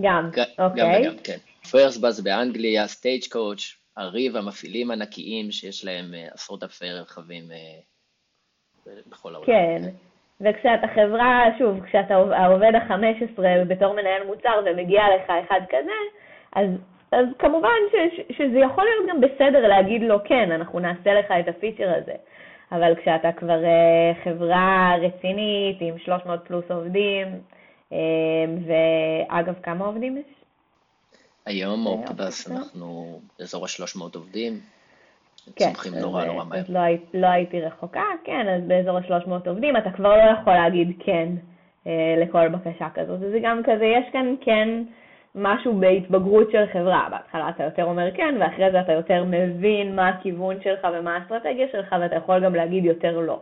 גם, 0.00 0.30
אוקיי. 0.58 0.82
גם 0.82 0.88
וגם, 1.00 1.16
כן. 1.24 1.36
First 1.70 2.00
Bus 2.00 2.20
באנגליה, 2.20 2.86
Stagecoach, 2.86 3.76
הרי 3.96 4.36
המפעילים 4.36 4.90
ענקיים 4.90 5.50
שיש 5.50 5.84
להם 5.84 6.14
עשרות 6.34 6.62
אלפי 6.62 6.90
רכבים 6.90 7.44
בכל 9.06 9.34
העולם. 9.34 9.46
כן. 9.46 9.82
וכשאתה 10.40 10.86
חברה, 10.94 11.44
שוב, 11.58 11.80
כשאתה 11.84 12.14
העובד 12.14 12.74
ה-15 12.74 13.40
בתור 13.68 13.94
מנהל 13.94 14.26
מוצר 14.26 14.60
ומגיע 14.66 15.02
לך 15.16 15.32
אחד 15.46 15.60
כזה, 15.68 15.98
אז, 16.52 16.68
אז 17.12 17.26
כמובן 17.38 17.78
ש, 17.92 18.20
שזה 18.36 18.58
יכול 18.58 18.84
להיות 18.84 19.10
גם 19.10 19.20
בסדר 19.20 19.68
להגיד 19.68 20.02
לו, 20.02 20.18
כן, 20.24 20.52
אנחנו 20.52 20.80
נעשה 20.80 21.14
לך 21.14 21.26
את 21.40 21.48
ה 21.48 21.54
feature 21.54 21.94
הזה. 22.02 22.14
אבל 22.72 22.94
כשאתה 23.02 23.32
כבר 23.32 23.60
uh, 23.62 24.24
חברה 24.24 24.94
רצינית 25.00 25.76
עם 25.80 25.98
300 25.98 26.40
פלוס 26.46 26.64
עובדים, 26.70 27.26
uh, 27.90 27.94
ואגב, 28.66 29.54
כמה 29.62 29.84
עובדים 29.84 30.16
יש? 30.16 30.34
היום 31.46 31.86
אופטבאס 31.86 32.50
אנחנו 32.50 33.20
באזור 33.38 33.64
ה-300 33.64 34.00
עובדים. 34.14 34.60
כן, 35.56 35.64
צומחים 35.64 35.94
נורא 35.94 36.24
נורא 36.24 36.44
מהר. 36.44 36.62
לא, 36.68 36.80
לא 37.14 37.26
הייתי 37.26 37.60
רחוקה, 37.60 38.04
כן, 38.24 38.46
אז 38.48 38.62
באזור 38.66 38.96
ה-300 38.98 39.48
עובדים, 39.48 39.76
אתה 39.76 39.90
כבר 39.90 40.16
לא 40.16 40.40
יכול 40.40 40.52
להגיד 40.52 40.88
כן 41.04 41.28
אה, 41.86 42.14
לכל 42.22 42.48
בקשה 42.48 42.88
כזאת. 42.94 43.18
וזה 43.20 43.38
גם 43.42 43.62
כזה, 43.64 43.84
יש 43.84 44.04
כאן 44.12 44.34
כן 44.40 44.68
משהו 45.34 45.80
בהתבגרות 45.80 46.50
של 46.52 46.64
חברה. 46.72 47.08
בהתחלה 47.10 47.48
אתה 47.48 47.64
יותר 47.64 47.84
אומר 47.84 48.16
כן, 48.16 48.34
ואחרי 48.40 48.72
זה 48.72 48.80
אתה 48.80 48.92
יותר 48.92 49.24
מבין 49.24 49.96
מה 49.96 50.08
הכיוון 50.08 50.56
שלך 50.64 50.86
ומה 50.94 51.16
האסטרטגיה 51.16 51.66
שלך, 51.72 51.94
ואתה 52.00 52.16
יכול 52.16 52.44
גם 52.44 52.54
להגיד 52.54 52.84
יותר 52.84 53.20
לא. 53.20 53.40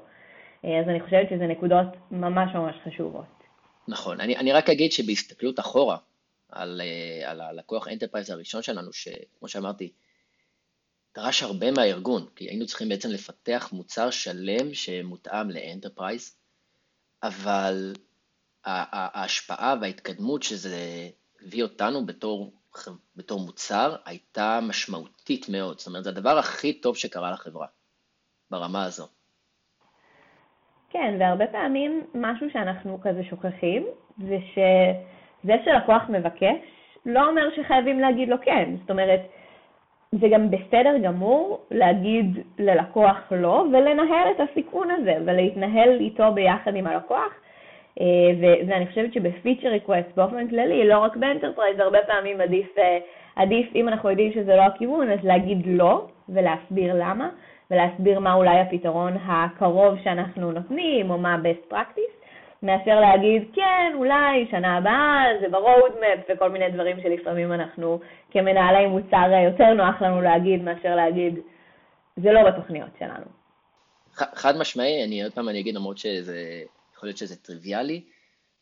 אה, 0.65 0.81
אז 0.81 0.89
אני 0.89 1.01
חושבת 1.01 1.29
שזה 1.31 1.47
נקודות 1.47 1.87
ממש 2.11 2.55
ממש 2.55 2.77
חשובות. 2.85 3.37
נכון, 3.89 4.21
אני, 4.21 4.37
אני 4.37 4.53
רק 4.53 4.71
אגיד 4.71 4.93
שבהסתכלות 4.93 5.61
אחורה 5.61 5.97
על, 6.53 6.81
אה, 6.85 7.31
על 7.31 7.41
הלקוח 7.41 7.89
enterprise 7.89 8.31
הראשון 8.31 8.63
שלנו, 8.63 8.93
שכמו 8.93 9.49
שאמרתי, 9.49 9.93
דרש 11.17 11.43
הרבה 11.43 11.67
מהארגון, 11.71 12.27
כי 12.37 12.45
היינו 12.45 12.67
צריכים 12.67 12.89
בעצם 12.89 13.09
לפתח 13.09 13.71
מוצר 13.73 14.11
שלם 14.11 14.75
שמותאם 14.75 15.51
ל 15.51 15.58
enterprise, 15.58 16.37
אבל 17.23 17.93
ההשפעה 18.65 19.75
וההתקדמות 19.81 20.43
שזה 20.43 20.77
הביא 21.43 21.63
אותנו 21.63 22.07
בתור, 22.07 22.53
בתור 23.17 23.41
מוצר 23.41 23.97
הייתה 24.05 24.61
משמעותית 24.63 25.47
מאוד. 25.49 25.79
זאת 25.79 25.87
אומרת, 25.87 26.05
זה 26.05 26.11
הדבר 26.11 26.39
הכי 26.39 26.73
טוב 26.73 26.97
שקרה 26.97 27.31
לחברה, 27.31 27.67
ברמה 28.51 28.85
הזו. 28.85 29.07
כן, 30.91 31.17
והרבה 31.21 31.47
פעמים 31.47 32.07
משהו 32.15 32.47
שאנחנו 32.53 33.01
כזה 33.01 33.21
שוכחים, 33.31 33.87
זה 34.19 34.39
שזה 34.53 35.55
שלקוח 35.65 36.03
מבקש, 36.09 36.57
לא 37.07 37.29
אומר 37.29 37.43
שחייבים 37.57 38.01
להגיד 38.01 38.29
לו 38.29 38.37
כן. 38.45 38.77
זאת 38.81 38.91
אומרת, 38.91 39.21
זה 40.21 40.29
גם 40.29 40.51
בסדר 40.51 40.99
גמור 41.03 41.61
להגיד 41.71 42.39
ללקוח 42.59 43.17
לא 43.31 43.65
ולנהל 43.73 44.31
את 44.37 44.41
הסיכון 44.41 44.91
הזה 44.91 45.17
ולהתנהל 45.25 46.01
איתו 46.01 46.33
ביחד 46.33 46.77
עם 46.77 46.87
הלקוח. 46.87 47.33
אה, 48.01 48.07
ואני 48.69 48.87
חושבת 48.87 49.13
שב 49.13 49.29
feature 49.29 49.69
request 49.69 50.17
באופן 50.17 50.49
כללי, 50.49 50.89
לא 50.89 50.99
רק 50.99 51.17
ב 51.17 51.22
enterprise, 51.22 51.79
הרבה 51.79 51.99
פעמים 52.07 52.41
עדיף, 52.41 52.79
אה, 52.79 52.99
עדיף, 53.37 53.67
אם 53.75 53.89
אנחנו 53.89 54.11
יודעים 54.11 54.33
שזה 54.33 54.57
לא 54.57 54.63
הכיוון, 54.63 55.11
אז 55.11 55.19
להגיד 55.23 55.63
לא 55.67 56.07
ולהסביר 56.29 56.95
למה, 56.95 57.29
ולהסביר 57.71 58.21
מה 58.21 58.35
אולי 58.35 58.59
הפתרון 58.59 59.13
הקרוב 59.27 59.95
שאנחנו 60.05 60.53
נותנים, 60.53 61.11
או 61.11 61.19
מה 61.19 61.35
ה-best 61.35 61.73
practice. 61.73 62.16
מאשר 62.63 63.01
להגיד, 63.01 63.43
כן, 63.55 63.93
אולי 63.95 64.47
שנה 64.51 64.77
הבאה, 64.77 65.25
זה 65.41 65.49
ב-roadmap 65.49 66.33
וכל 66.35 66.51
מיני 66.51 66.71
דברים 66.71 66.97
שלפעמים 67.03 67.53
אנחנו 67.53 68.01
כמנהלי 68.31 68.87
מוצר 68.87 69.31
יותר 69.45 69.75
נוח 69.75 70.03
לנו 70.03 70.23
להגיד 70.23 70.63
מאשר 70.63 70.97
להגיד, 70.97 71.35
זה 72.17 72.33
לא 72.33 72.51
בתוכניות 72.51 72.91
שלנו. 72.99 73.27
חד 74.15 74.59
משמעי, 74.59 75.05
אני 75.05 75.23
עוד 75.23 75.33
פעם 75.33 75.49
אני 75.49 75.61
אגיד, 75.61 75.75
למרות 75.75 75.99
שזה, 75.99 76.63
יכול 76.95 77.07
להיות 77.07 77.19
שזה 77.19 77.37
טריוויאלי, 77.37 78.05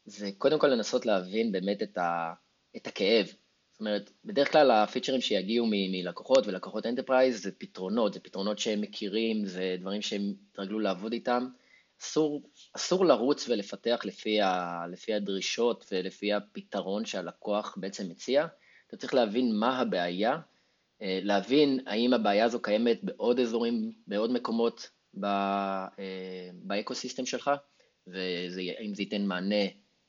זה 0.05 0.27
קודם 0.39 0.59
כל 0.59 0.67
לנסות 0.67 1.07
להבין 1.07 1.53
באמת 1.53 1.83
את, 1.83 1.99
ה, 1.99 2.33
את 2.77 2.87
הכאב. 2.87 3.27
זאת 3.71 3.81
אומרת, 3.81 4.11
בדרך 4.25 4.53
כלל 4.53 4.71
ה 4.71 4.76
feature 4.76 5.11
ים 5.11 5.21
שיגיעו 5.21 5.67
מלקוחות 5.71 6.47
ולקוחות 6.47 6.87
enterprise 6.87 7.43
זה 7.43 7.51
פתרונות, 7.59 8.15
זה 8.15 8.21
פתרונות 8.21 8.59
שהם 8.59 8.81
מכירים, 8.81 9.45
זה 9.45 9.77
דברים 9.81 10.03
שהם 10.03 10.23
התרגלו 10.51 10.79
לעבוד 10.81 11.13
איתם. 11.13 11.47
אסור, 12.03 12.43
אסור 12.77 13.05
לרוץ 13.05 13.49
ולפתח 13.49 14.01
לפי, 14.05 14.41
ה, 14.41 14.85
לפי 14.93 15.15
הדרישות 15.15 15.85
ולפי 15.93 16.33
הפתרון 16.33 17.05
שהלקוח 17.05 17.75
בעצם 17.81 18.09
מציע. 18.09 18.47
אתה 18.87 18.97
צריך 18.97 19.15
להבין 19.15 19.57
מה 19.57 19.79
הבעיה, 19.79 20.39
אה, 21.03 21.19
להבין 21.23 21.81
האם 21.87 22.15
הבעיה 22.15 22.45
הזו 22.45 22.63
קיימת 22.63 23.05
בעוד 23.05 23.41
אזורים, 23.41 23.93
בעוד 24.07 24.31
מקומות 24.31 24.91
אה, 25.25 25.87
באקוסיסטם 26.55 27.27
שלך, 27.27 27.51
והאם 28.07 28.95
זה 28.95 29.03
ייתן 29.03 29.25
מענה 29.25 29.65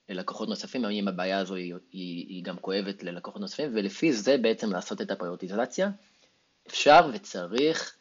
ללקוחות 0.10 0.50
נוספים, 0.50 0.86
האם 0.86 1.08
הבעיה 1.08 1.40
הזו 1.40 1.56
היא, 1.56 1.74
היא, 1.92 2.28
היא 2.28 2.44
גם 2.44 2.58
כואבת 2.58 3.04
ללקוחות 3.04 3.42
נוספים, 3.42 3.72
ולפי 3.76 4.14
זה 4.14 4.38
בעצם 4.38 4.72
לעשות 4.72 5.02
את 5.02 5.12
הפריוטיזציה. 5.12 5.90
אפשר 6.68 7.10
וצריך, 7.14 7.98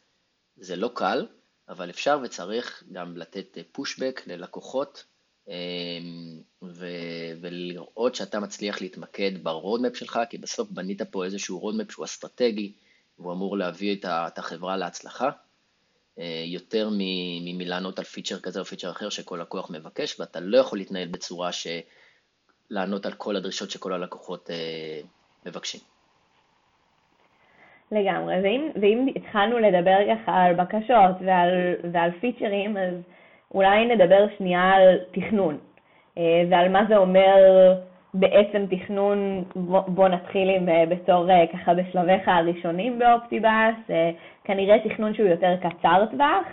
זה 0.57 0.75
לא 0.75 0.91
קל, 0.93 1.27
אבל 1.69 1.89
אפשר 1.89 2.19
וצריך 2.23 2.83
גם 2.91 3.17
לתת 3.17 3.57
pushback 3.71 4.21
ללקוחות 4.27 5.05
ו- 6.63 7.33
ולראות 7.41 8.15
שאתה 8.15 8.39
מצליח 8.39 8.81
להתמקד 8.81 9.43
ב 9.43 9.50
roadmap 9.50 9.95
שלך, 9.97 10.19
כי 10.29 10.37
בסוף 10.37 10.69
בנית 10.71 11.01
פה 11.01 11.25
איזשהו 11.25 11.59
roadmap 11.59 11.91
שהוא 11.91 12.05
אסטרטגי, 12.05 12.73
והוא 13.19 13.33
אמור 13.33 13.57
להביא 13.57 13.95
את 14.03 14.37
החברה 14.39 14.77
להצלחה, 14.77 15.29
יותר 16.45 16.89
מלענות 17.43 17.99
על 17.99 18.05
feature 18.05 18.39
כזה 18.39 18.59
או 18.59 18.65
feature 18.65 18.91
אחר 18.91 19.09
שכל 19.09 19.39
לקוח 19.41 19.69
מבקש, 19.69 20.19
ואתה 20.19 20.39
לא 20.39 20.57
יכול 20.57 20.77
להתנהל 20.77 21.07
בצורה 21.07 21.49
שלענות 21.51 23.05
על 23.05 23.13
כל 23.13 23.35
הדרישות 23.35 23.71
שכל 23.71 23.93
הלקוחות 23.93 24.49
מבקשים. 25.45 25.94
לגמרי, 27.91 28.35
ואם, 28.43 28.69
ואם 28.81 29.07
התחלנו 29.15 29.59
לדבר 29.59 29.97
ככה 30.15 30.43
על 30.43 30.53
בקשות 30.53 31.15
ועל, 31.21 31.73
ועל 31.91 32.11
פיצ'רים, 32.11 32.77
אז 32.77 32.93
אולי 33.53 33.85
נדבר 33.85 34.25
שנייה 34.37 34.71
על 34.71 34.97
תכנון, 35.11 35.57
אה, 36.17 36.43
ועל 36.49 36.69
מה 36.69 36.85
זה 36.89 36.97
אומר 36.97 37.35
בעצם 38.13 38.65
תכנון, 38.69 39.43
בוא 39.87 40.07
נתחיל 40.07 40.49
עם 40.49 40.69
אה, 40.69 40.83
בתור 40.89 41.31
אה, 41.31 41.47
ככה 41.53 41.73
בשלביך 41.73 42.27
הראשונים 42.27 42.99
באופטיבאס, 42.99 43.75
כנראה 44.43 44.79
תכנון 44.79 45.13
שהוא 45.13 45.27
יותר 45.27 45.55
קצר 45.55 46.05
טווח. 46.11 46.47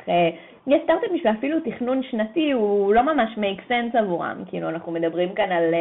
יש 0.66 0.82
סטארט-אפים 0.84 1.18
שאפילו 1.22 1.60
תכנון 1.60 2.02
שנתי 2.02 2.52
הוא 2.52 2.94
לא 2.94 3.02
ממש 3.02 3.30
make 3.36 3.70
sense 3.70 3.98
עבורם, 3.98 4.42
כאילו 4.46 4.68
אנחנו 4.68 4.92
מדברים 4.92 5.34
כאן 5.34 5.52
על 5.52 5.74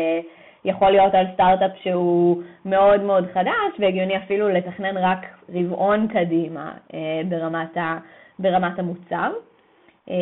יכול 0.65 0.91
להיות 0.91 1.13
על 1.13 1.25
סטארט-אפ 1.33 1.71
שהוא 1.83 2.41
מאוד 2.65 3.01
מאוד 3.01 3.27
חדש, 3.33 3.79
והגיוני 3.79 4.17
אפילו 4.17 4.49
לתכנן 4.49 4.97
רק 4.97 5.25
רבעון 5.49 6.07
קדימה 6.07 6.71
אה, 6.93 7.21
ברמת, 7.29 7.77
ה, 7.77 7.97
ברמת 8.39 8.79
המוצר. 8.79 9.31
אה, 10.09 10.15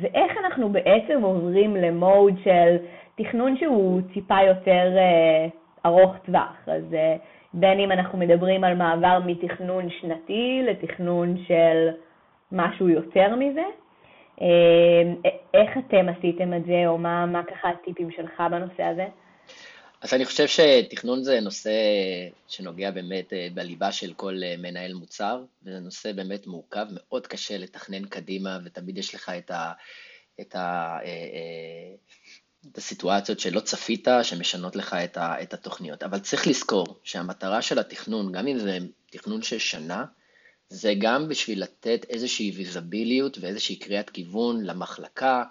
ואיך 0.00 0.32
אנחנו 0.44 0.68
בעצם 0.68 1.22
עוברים 1.22 1.76
למוד 1.76 2.34
של 2.44 2.76
תכנון 3.14 3.56
שהוא 3.56 4.00
טיפה 4.12 4.42
יותר 4.46 4.96
אה, 4.96 5.46
ארוך 5.86 6.16
טווח. 6.26 6.68
אז 6.68 6.96
בין 7.54 7.80
אם 7.80 7.92
אנחנו 7.92 8.18
מדברים 8.18 8.64
על 8.64 8.74
מעבר 8.74 9.18
מתכנון 9.26 9.90
שנתי 9.90 10.62
לתכנון 10.64 11.36
של 11.46 11.88
משהו 12.52 12.88
יותר 12.88 13.34
מזה, 13.36 13.64
איך 15.54 15.78
אתם 15.78 16.08
עשיתם 16.08 16.54
את 16.54 16.64
זה, 16.64 16.82
או 16.86 16.98
מה, 16.98 17.26
מה 17.26 17.42
ככה 17.42 17.68
הטיפים 17.68 18.10
שלך 18.10 18.42
בנושא 18.50 18.82
הזה? 18.82 19.06
אז 20.06 20.14
אני 20.14 20.24
חושב 20.24 20.46
שתכנון 20.46 21.22
זה 21.22 21.40
נושא 21.40 21.70
שנוגע 22.48 22.90
באמת 22.90 23.32
אה, 23.32 23.48
בליבה 23.54 23.92
של 23.92 24.12
כל 24.12 24.40
אה, 24.42 24.54
מנהל 24.58 24.94
מוצר, 24.94 25.44
וזה 25.62 25.80
נושא 25.80 26.12
באמת 26.12 26.46
מורכב, 26.46 26.86
מאוד 26.90 27.26
קשה 27.26 27.58
לתכנן 27.58 28.04
קדימה, 28.04 28.58
ותמיד 28.64 28.98
יש 28.98 29.14
לך 29.14 29.28
את, 29.28 29.50
ה, 29.50 29.72
את, 30.40 30.54
ה, 30.54 30.98
אה, 31.04 31.94
את 32.70 32.78
הסיטואציות 32.78 33.40
שלא 33.40 33.60
צפית, 33.60 34.08
שמשנות 34.22 34.76
לך 34.76 34.94
את, 34.94 35.16
ה, 35.16 35.42
את 35.42 35.54
התוכניות. 35.54 36.02
אבל 36.02 36.18
צריך 36.18 36.46
לזכור 36.46 36.86
שהמטרה 37.04 37.62
של 37.62 37.78
התכנון, 37.78 38.32
גם 38.32 38.46
אם 38.46 38.58
זה 38.58 38.78
תכנון 39.10 39.42
של 39.42 39.58
שנה, 39.58 40.04
זה 40.68 40.92
גם 40.98 41.28
בשביל 41.28 41.62
לתת 41.62 42.06
איזושהי 42.08 42.52
ויזביליות 42.56 43.38
ואיזושהי 43.40 43.76
קריאת 43.76 44.10
כיוון 44.10 44.64
למחלקה, 44.64 45.44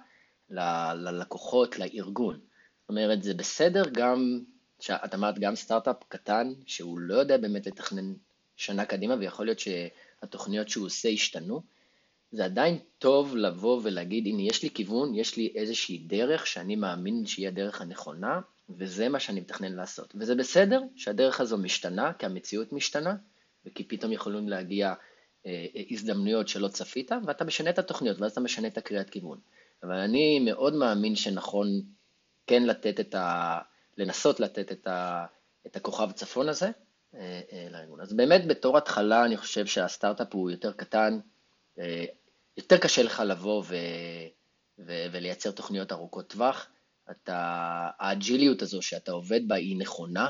ללקוחות, 0.49 1.79
לארגון. 1.79 2.44
זאת 2.85 2.89
אומרת, 2.89 3.23
זה 3.23 3.33
בסדר 3.33 3.83
גם, 3.91 4.39
את 4.91 5.13
אמרת 5.13 5.39
גם 5.39 5.55
סטארט-אפ 5.55 5.95
קטן, 6.07 6.53
שהוא 6.65 6.99
לא 6.99 7.15
יודע 7.15 7.37
באמת 7.37 7.67
לתכנן 7.67 8.13
שנה 8.55 8.85
קדימה, 8.85 9.15
ויכול 9.19 9.45
להיות 9.45 9.59
שהתוכניות 9.59 10.69
שהוא 10.69 10.85
עושה 10.85 11.09
השתנו, 11.09 11.61
זה 12.31 12.45
עדיין 12.45 12.79
טוב 12.99 13.35
לבוא 13.35 13.79
ולהגיד, 13.83 14.27
הנה, 14.27 14.41
יש 14.41 14.63
לי 14.63 14.69
כיוון, 14.69 15.15
יש 15.15 15.37
לי 15.37 15.51
איזושהי 15.55 15.97
דרך 15.97 16.47
שאני 16.47 16.75
מאמין 16.75 17.25
שהיא 17.25 17.47
הדרך 17.47 17.81
הנכונה, 17.81 18.39
וזה 18.69 19.09
מה 19.09 19.19
שאני 19.19 19.41
מתכנן 19.41 19.73
לעשות. 19.73 20.13
וזה 20.19 20.35
בסדר 20.35 20.81
שהדרך 20.95 21.41
הזו 21.41 21.57
משתנה, 21.57 22.13
כי 22.13 22.25
המציאות 22.25 22.73
משתנה, 22.73 23.15
וכי 23.65 23.83
פתאום 23.83 24.11
יכולים 24.11 24.49
להגיע 24.49 24.93
אה, 25.45 25.65
הזדמנויות 25.91 26.47
שלא 26.47 26.67
צפית, 26.67 27.11
ואתה 27.27 27.45
משנה 27.45 27.69
את 27.69 27.79
התוכניות, 27.79 28.19
ואז 28.19 28.31
אתה 28.31 28.41
משנה 28.41 28.67
את 28.67 28.77
הקריאת 28.77 29.09
כיוון. 29.09 29.39
אבל 29.83 29.95
אני 29.95 30.39
מאוד 30.39 30.75
מאמין 30.75 31.15
שנכון 31.15 31.81
כן 32.47 32.63
לתת 32.63 32.99
את 32.99 33.15
ה... 33.15 33.59
לנסות 33.97 34.39
לתת 34.39 34.71
את, 34.71 34.87
ה, 34.87 35.25
את 35.65 35.75
הכוכב 35.75 36.11
צפון 36.11 36.49
הזה 36.49 36.69
אה, 37.15 37.41
אה, 37.51 37.67
לארגון. 37.71 38.01
אז 38.01 38.13
באמת 38.13 38.47
בתור 38.47 38.77
התחלה 38.77 39.25
אני 39.25 39.37
חושב 39.37 39.65
שהסטארט-אפ 39.65 40.33
הוא 40.33 40.51
יותר 40.51 40.71
קטן, 40.71 41.19
אה, 41.79 42.05
יותר 42.57 42.77
קשה 42.77 43.03
לך 43.03 43.23
לבוא 43.25 43.63
ו, 43.67 43.75
ו, 44.79 45.05
ולייצר 45.11 45.51
תוכניות 45.51 45.91
ארוכות 45.91 46.27
טווח. 46.27 46.67
אתה, 47.11 47.37
האג'יליות 47.99 48.61
הזו 48.61 48.81
שאתה 48.81 49.11
עובד 49.11 49.47
בה 49.47 49.55
היא 49.55 49.77
נכונה, 49.79 50.29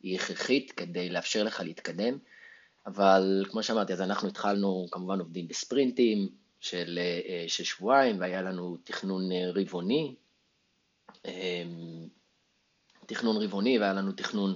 היא 0.00 0.16
הכרחית 0.16 0.72
כדי 0.72 1.08
לאפשר 1.08 1.42
לך 1.42 1.60
להתקדם, 1.60 2.18
אבל 2.86 3.44
כמו 3.50 3.62
שאמרתי, 3.62 3.92
אז 3.92 4.00
אנחנו 4.00 4.28
התחלנו, 4.28 4.86
כמובן 4.90 5.18
עובדים 5.18 5.48
בספרינטים 5.48 6.28
של, 6.60 6.98
של 7.48 7.64
שבועיים, 7.64 8.20
והיה 8.20 8.42
לנו 8.42 8.76
תכנון 8.84 9.22
רבעוני, 9.54 10.14
תכנון 13.06 13.36
רבעוני 13.36 13.78
והיה 13.78 13.92
לנו 13.92 14.12
תכנון 14.12 14.54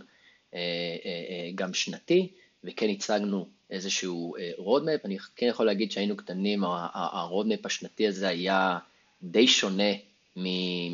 אה, 0.54 0.59
אה, 1.04 1.11
אה, 1.11 1.50
גם 1.54 1.74
שנתי, 1.74 2.33
וכן 2.64 2.88
הצגנו 2.88 3.48
איזשהו 3.70 4.35
roadmap. 4.59 5.04
אני 5.04 5.18
כן 5.37 5.46
יכול 5.46 5.66
להגיד 5.66 5.92
שהיינו 5.92 6.16
קטנים, 6.16 6.64
ה-roadmap 6.64 7.61
השנתי 7.64 8.09
הזה 8.09 8.28
היה 8.28 8.78
די 9.22 9.46
שונה 9.46 9.92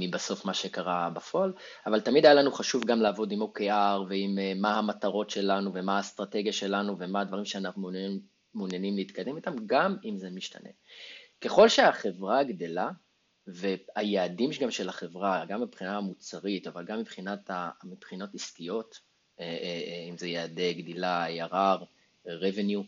מבסוף 0.00 0.44
מה 0.44 0.54
שקרה 0.54 1.10
בפועל, 1.10 1.52
אבל 1.86 2.00
תמיד 2.00 2.26
היה 2.26 2.34
לנו 2.34 2.52
חשוב 2.52 2.84
גם 2.84 3.00
לעבוד 3.00 3.32
עם 3.32 3.42
OKR 3.42 4.00
ועם 4.08 4.38
מה 4.56 4.78
המטרות 4.78 5.30
שלנו 5.30 5.70
ומה 5.74 5.96
האסטרטגיה 5.96 6.52
שלנו 6.52 6.96
ומה 6.98 7.20
הדברים 7.20 7.44
שאנחנו 7.44 7.80
מעוניינים, 7.80 8.20
מעוניינים 8.54 8.96
להתקדם 8.96 9.36
איתם, 9.36 9.54
גם 9.66 9.96
אם 10.04 10.18
זה 10.18 10.30
משתנה. 10.30 10.70
ככל 11.40 11.68
שהחברה 11.68 12.42
גדלה, 12.42 12.90
והיעדים 13.46 14.50
גם 14.60 14.70
של 14.70 14.88
החברה, 14.88 15.44
גם 15.48 15.60
מבחינה 15.60 15.96
המוצרית, 15.96 16.66
אבל 16.66 16.84
גם 16.84 16.98
מבחינת, 16.98 17.50
מבחינות 17.84 18.34
עסקיות, 18.34 19.00
אה, 19.40 19.44
אה, 19.44 19.82
אה, 19.86 20.06
אם 20.10 20.16
זה 20.16 20.28
יעדי 20.28 20.74
גדילה, 20.74 21.26
ARR, 21.26 21.84
revenue, 22.26 22.82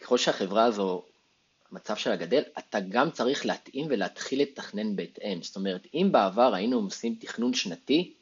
ככל 0.00 0.18
שהחברה 0.18 0.64
הזו, 0.64 1.04
המצב 1.70 1.96
שלה 1.96 2.16
גדל, 2.16 2.42
אתה 2.58 2.80
גם 2.80 3.10
צריך 3.10 3.46
להתאים 3.46 3.86
ולהתחיל 3.90 4.42
לתכנן 4.42 4.96
בהתאם. 4.96 5.42
זאת 5.42 5.56
אומרת, 5.56 5.86
אם 5.94 6.08
בעבר 6.12 6.54
היינו 6.54 6.78
עושים 6.80 7.16
תכנון 7.20 7.54
שנתי, 7.54 8.14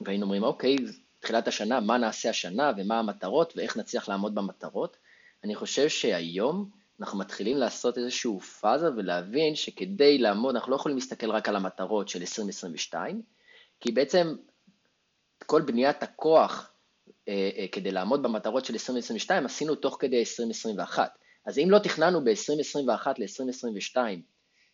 והיינו 0.00 0.24
אומרים, 0.24 0.42
אוקיי, 0.42 0.76
תחילת 1.20 1.48
השנה, 1.48 1.80
מה 1.80 1.98
נעשה 1.98 2.30
השנה 2.30 2.72
ומה 2.76 2.98
המטרות 2.98 3.52
ואיך 3.56 3.76
נצליח 3.76 4.08
לעמוד 4.08 4.34
במטרות, 4.34 4.96
אני 5.44 5.54
חושב 5.54 5.88
שהיום 5.88 6.70
אנחנו 7.00 7.18
מתחילים 7.18 7.56
לעשות 7.56 7.98
איזושהי 7.98 8.40
פאזה 8.40 8.90
ולהבין 8.96 9.54
שכדי 9.54 10.18
לעמוד, 10.18 10.54
אנחנו 10.54 10.70
לא 10.70 10.76
יכולים 10.76 10.96
להסתכל 10.96 11.30
רק 11.30 11.48
על 11.48 11.56
המטרות 11.56 12.08
של 12.08 12.20
2022, 12.20 13.22
כי 13.80 13.92
בעצם 13.92 14.36
כל 15.46 15.62
בניית 15.62 16.02
הכוח 16.02 16.72
אה, 17.28 17.50
אה, 17.56 17.66
כדי 17.72 17.90
לעמוד 17.90 18.22
במטרות 18.22 18.64
של 18.64 18.72
2022 18.72 19.46
עשינו 19.46 19.74
תוך 19.74 19.96
כדי 20.00 20.18
2021. 20.18 21.10
אז 21.46 21.58
אם 21.58 21.70
לא 21.70 21.78
תכננו 21.78 22.24
ב-2021 22.24 23.08
ל-2022 23.18 23.96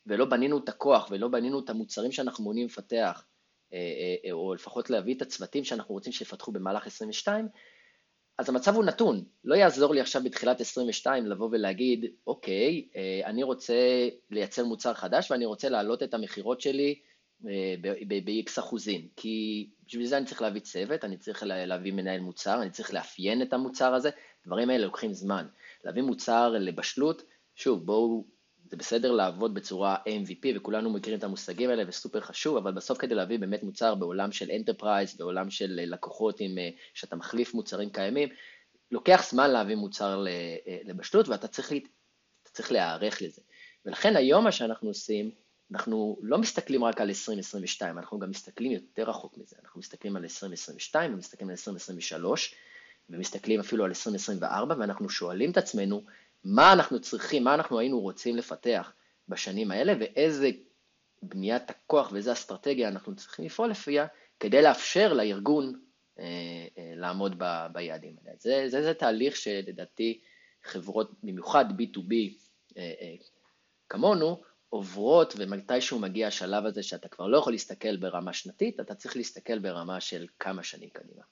ולא 0.06 0.24
בנינו 0.24 0.58
את 0.58 0.68
הכוח 0.68 1.08
ולא 1.10 1.28
בנינו 1.28 1.60
את 1.60 1.70
המוצרים 1.70 2.12
שאנחנו 2.12 2.44
מעוניינים 2.44 2.68
לפתח, 2.68 3.24
אה, 3.72 3.78
אה, 4.26 4.32
או 4.32 4.54
לפחות 4.54 4.90
להביא 4.90 5.14
את 5.14 5.22
הצוותים 5.22 5.64
שאנחנו 5.64 5.94
רוצים 5.94 6.12
שיפתחו 6.12 6.52
במהלך 6.52 6.84
2022, 6.84 7.48
אז 8.38 8.48
המצב 8.48 8.74
הוא 8.74 8.84
נתון, 8.84 9.24
לא 9.44 9.54
יעזור 9.54 9.94
לי 9.94 10.00
עכשיו 10.00 10.22
בתחילת 10.24 10.60
22 10.60 11.26
לבוא 11.26 11.48
ולהגיד, 11.52 12.04
אוקיי, 12.26 12.88
אה, 12.96 13.20
אני 13.24 13.42
רוצה 13.42 14.08
לייצר 14.30 14.64
מוצר 14.64 14.94
חדש 14.94 15.30
ואני 15.30 15.46
רוצה 15.46 15.68
להעלות 15.68 16.02
את 16.02 16.14
המכירות 16.14 16.60
שלי 16.60 17.00
אה, 17.46 17.74
ב-X 18.08 18.60
אחוזים, 18.60 19.08
כי 19.16 19.68
בשביל 19.86 20.06
זה 20.06 20.16
אני 20.16 20.26
צריך 20.26 20.42
להביא 20.42 20.60
צוות, 20.60 21.04
אני 21.04 21.16
צריך 21.16 21.42
להביא 21.46 21.92
מנהל 21.92 22.20
מוצר, 22.20 22.62
אני 22.62 22.70
צריך 22.70 22.94
לאפיין 22.94 23.42
את 23.42 23.52
המוצר 23.52 23.94
הזה, 23.94 24.10
דברים 24.46 24.70
האלה 24.70 24.84
לוקחים 24.84 25.12
זמן. 25.12 25.46
להביא 25.84 26.02
מוצר 26.02 26.48
לבשלות, 26.48 27.22
שוב, 27.54 27.86
בואו 27.86 28.24
זה 28.72 28.76
בסדר 28.76 29.12
לעבוד 29.12 29.54
בצורה 29.54 29.96
MVP, 30.06 30.56
וכולנו 30.56 30.90
מכירים 30.90 31.18
את 31.18 31.24
המושגים 31.24 31.70
האלה 31.70 31.82
וסופר 31.88 32.20
חשוב, 32.20 32.56
אבל 32.56 32.72
בסוף 32.72 32.98
כדי 32.98 33.14
להביא 33.14 33.38
באמת 33.38 33.62
מוצר 33.62 33.94
בעולם 33.94 34.32
של 34.32 34.50
enterprise, 34.50 35.16
בעולם 35.16 35.50
של 35.50 35.78
אה, 35.78 35.86
לקוחות 35.86 36.40
עם, 36.40 36.58
אה, 36.58 36.70
שאתה 36.94 37.16
מחליף 37.16 37.54
מוצרים 37.54 37.90
קיימים, 37.90 38.28
לוקח 38.90 39.24
זמן 39.30 39.50
להביא 39.50 39.76
מוצר 39.76 40.24
אה, 40.26 40.78
לבשלות 40.84 41.28
ואתה 41.28 41.48
צריך, 41.48 41.72
צריך 42.44 42.72
להיערך 42.72 43.22
לזה. 43.22 43.42
ולכן 43.86 44.16
היום 44.16 44.44
מה 44.44 44.52
שאנחנו 44.52 44.88
עושים, 44.88 45.30
אנחנו 45.72 46.18
לא 46.22 46.38
מסתכלים 46.38 46.84
רק 46.84 47.00
על 47.00 47.08
2022, 47.08 47.98
אנחנו 47.98 48.18
גם 48.18 48.30
מסתכלים 48.30 48.72
יותר 48.72 49.02
רחוק 49.02 49.38
מזה, 49.38 49.56
אנחנו 49.64 49.80
מסתכלים 49.80 50.16
על 50.16 50.22
2022 50.22 51.14
ומסתכלים 51.14 51.48
על 51.48 51.52
2023 51.52 52.54
ומסתכלים 53.10 53.60
אפילו 53.60 53.84
על 53.84 53.90
2024 53.90 54.74
ואנחנו 54.78 55.08
שואלים 55.08 55.50
את 55.50 55.56
עצמנו 55.56 56.02
מה 56.44 56.72
אנחנו 56.72 57.00
צריכים, 57.00 57.44
מה 57.44 57.54
אנחנו 57.54 57.78
היינו 57.78 58.00
רוצים 58.00 58.36
לפתח 58.36 58.92
בשנים 59.28 59.70
האלה 59.70 59.92
ואיזה 60.00 60.50
בניית 61.22 61.70
הכוח 61.70 62.12
ואיזה 62.12 62.32
אסטרטגיה 62.32 62.88
אנחנו 62.88 63.16
צריכים 63.16 63.44
לפעול 63.44 63.70
לפיה, 63.70 64.06
כדי 64.40 64.62
לאפשר 64.62 65.12
לארגון 65.12 65.80
אה, 66.18 66.24
אה, 66.78 66.92
לעמוד 66.96 67.34
ב, 67.38 67.66
ביעדים 67.72 68.16
האלה. 68.24 68.36
זה, 68.38 68.64
זה, 68.68 68.82
זה 68.82 68.94
תהליך 68.94 69.36
שלדעתי 69.36 70.20
חברות, 70.64 71.10
במיוחד 71.22 71.64
B2B 71.70 72.14
אה, 72.76 73.14
כמונו, 73.88 74.42
עוברות 74.68 75.34
ומתישהו 75.36 75.98
מגיע 75.98 76.26
השלב 76.26 76.66
הזה 76.66 76.82
שאתה 76.82 77.08
כבר 77.08 77.26
לא 77.26 77.36
יכול 77.36 77.52
להסתכל 77.52 77.96
ברמה 77.96 78.32
שנתית, 78.32 78.80
אתה 78.80 78.94
צריך 78.94 79.16
להסתכל 79.16 79.58
ברמה 79.58 80.00
של 80.00 80.26
כמה 80.38 80.62
שנים 80.62 80.88
קדימה. 80.92 81.22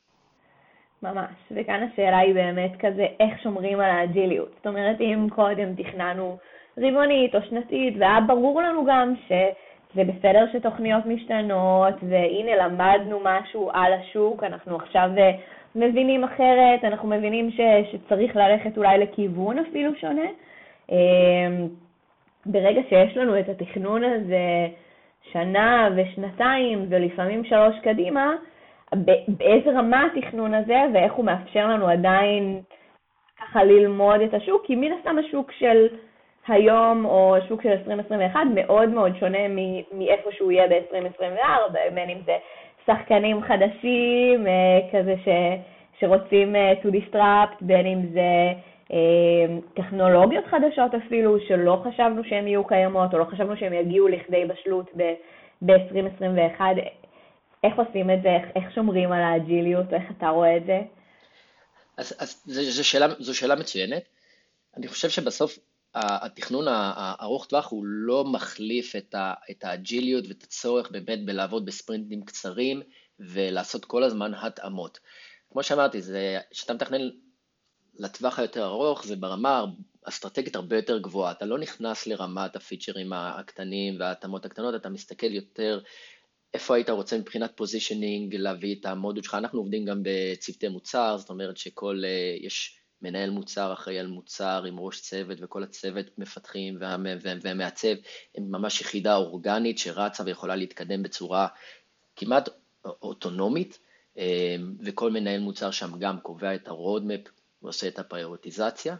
ממש, 1.02 1.30
וכאן 1.50 1.88
השאלה 1.92 2.18
היא 2.18 2.34
באמת 2.34 2.70
כזה, 2.78 3.06
איך 3.20 3.42
שומרים 3.42 3.80
על 3.80 3.90
האג'יליות. 3.90 4.50
זאת 4.56 4.66
אומרת, 4.66 5.00
אם 5.00 5.26
קודם 5.30 5.74
תכננו 5.74 6.38
רבעונית 6.78 7.34
או 7.34 7.42
שנתית, 7.42 7.94
והיה 7.98 8.20
ברור 8.20 8.62
לנו 8.62 8.84
גם 8.84 9.14
שזה 9.26 10.04
בסדר 10.04 10.44
שתוכניות 10.52 11.06
משתנות, 11.06 11.94
והנה 12.08 12.56
למדנו 12.56 13.20
משהו 13.24 13.70
על 13.72 13.92
השוק, 13.92 14.44
אנחנו 14.44 14.76
עכשיו 14.76 15.10
אה, 15.18 15.30
מבינים 15.74 16.24
אחרת, 16.24 16.84
אנחנו 16.84 17.08
מבינים 17.08 17.50
ש, 17.50 17.60
שצריך 17.92 18.36
ללכת 18.36 18.76
אולי 18.76 18.98
לכיוון 18.98 19.58
אפילו 19.58 19.94
שונה. 19.94 20.26
אמ, 20.90 21.68
ברגע 22.46 22.80
שיש 22.88 23.16
לנו 23.16 23.40
את 23.40 23.48
התכנון 23.48 24.04
הזה 24.04 24.68
שנה 25.32 25.88
ושנתיים 25.96 26.86
ולפעמים 26.88 27.44
שלוש 27.44 27.74
קדימה, 27.82 28.34
באיזה 29.28 29.70
רמה 29.70 30.06
התכנון 30.06 30.54
הזה 30.54 30.82
ואיך 30.94 31.12
הוא 31.12 31.24
מאפשר 31.24 31.66
לנו 31.66 31.88
עדיין 31.88 32.60
ככה 33.40 33.64
ללמוד 33.64 34.20
את 34.20 34.34
השוק, 34.34 34.66
כי 34.66 34.76
מן 34.76 34.92
הסתם 34.92 35.16
השוק 35.18 35.52
של 35.52 35.86
היום 36.48 37.04
או 37.04 37.36
השוק 37.36 37.62
של 37.62 37.68
2021 37.68 38.40
מאוד 38.54 38.88
מאוד 38.88 39.16
שונה 39.20 39.38
מאיפה 39.92 40.30
שהוא 40.32 40.52
יהיה 40.52 40.68
ב-2024, 40.68 41.94
בין 41.94 42.10
אם 42.10 42.18
זה 42.26 42.36
שחקנים 42.86 43.42
חדשים 43.42 44.46
אה, 44.46 44.80
כזה 44.92 45.14
ש, 45.24 45.28
שרוצים 46.00 46.56
אה, 46.56 46.72
to 46.82 46.86
disrupt, 46.86 47.56
בין 47.60 47.86
אם 47.86 48.06
זה 48.12 48.52
אה, 48.92 49.56
טכנולוגיות 49.74 50.46
חדשות 50.46 50.94
אפילו, 50.94 51.40
שלא 51.40 51.82
חשבנו 51.84 52.24
שהן 52.24 52.46
יהיו 52.46 52.64
קיימות, 52.64 53.14
או 53.14 53.18
לא 53.18 53.24
חשבנו 53.24 53.56
שהן 53.56 53.72
יגיעו 53.72 54.08
לכדי 54.08 54.44
בשלות 54.44 54.90
ב-2021. 55.66 56.60
איך 57.64 57.74
עושים 57.76 58.10
את 58.10 58.22
זה? 58.22 58.28
איך, 58.56 58.74
שומרים 58.74 59.12
על 59.12 59.22
האג'יליות? 59.22 59.92
איך 59.92 60.02
אתה 60.18 60.28
רואה 60.28 60.56
את 60.56 60.62
זה? 60.66 60.80
אז, 61.96 62.14
אז 62.18 62.42
זו, 62.46 62.84
שאלה, 62.84 63.06
זו 63.18 63.38
שאלה 63.38 63.56
מצוינת. 63.56 64.02
אני 64.76 64.88
חושב 64.88 65.08
שבסוף 65.08 65.58
התכנון 65.94 66.64
הארוך 66.68 67.46
טווח 67.46 67.70
הוא 67.70 67.84
לא 67.86 68.24
מחליף 68.24 68.96
את, 68.96 69.14
ה, 69.14 69.34
את 69.50 69.64
האג'יליות 69.64 70.24
ואת 70.28 70.42
הצורך 70.42 70.90
באמת 70.90 71.24
בלעבוד 71.24 71.64
בספרינטים 71.64 72.24
קצרים 72.24 72.82
ולעשות 73.20 73.84
כל 73.84 74.02
הזמן 74.02 74.34
התאמות. 74.34 74.98
כמו 75.52 75.62
שאמרתי, 75.62 76.00
כשאתה 76.50 76.74
מתכנן 76.74 77.00
לטווח 77.98 78.38
היותר 78.38 78.64
ארוך 78.64 79.04
זה 79.04 79.16
ברמה 79.16 79.64
אסטרטגית 80.04 80.56
הרבה 80.56 80.76
יותר 80.76 80.98
גבוהה. 80.98 81.32
אתה 81.32 81.46
לא 81.46 81.58
נכנס 81.58 82.06
לרמת 82.06 82.56
הפיצ'רים 82.56 83.12
הקטנים 83.12 84.00
וההתאמות 84.00 84.44
הקטנות, 84.44 84.74
אתה 84.74 84.88
מסתכל 84.88 85.32
יותר 85.34 85.80
איפה 86.54 86.74
היית 86.74 86.90
רוצה 86.90 87.18
מבחינת 87.18 87.52
פוזישנינג 87.56 88.34
להביא 88.34 88.76
את 88.80 88.86
המודול 88.86 89.22
שלך. 89.22 89.34
אנחנו 89.34 89.58
עובדים 89.58 89.84
גם 89.84 90.02
בצוותי 90.02 90.68
מוצר, 90.68 91.16
זאת 91.18 91.30
אומרת 91.30 91.56
שכל, 91.56 92.02
אה, 92.04 92.36
יש 92.40 92.80
מנהל 93.02 93.30
מוצר 93.30 93.72
אחראי 93.72 93.98
על 93.98 94.06
מוצר 94.06 94.64
עם 94.64 94.78
ראש 94.78 95.00
צוות 95.00 95.38
וכל 95.40 95.62
הצוות 95.62 96.06
מפתחים 96.18 96.78
והמעצב, 97.42 97.94
הם 98.36 98.50
ממש 98.50 98.80
יחידה 98.80 99.16
אורגנית 99.16 99.78
שרצה 99.78 100.22
ויכולה 100.26 100.56
להתקדם 100.56 101.02
בצורה 101.02 101.46
כמעט 102.16 102.48
אוטונומית, 102.84 103.78
אה, 104.18 104.56
וכל 104.84 105.10
מנהל 105.10 105.40
מוצר 105.40 105.70
שם 105.70 105.98
גם 105.98 106.20
קובע 106.20 106.54
את 106.54 106.68
הרודמפ 106.68 107.20
ועושה 107.62 107.88
את 107.88 107.98
הפריורטיזציה. 107.98 108.96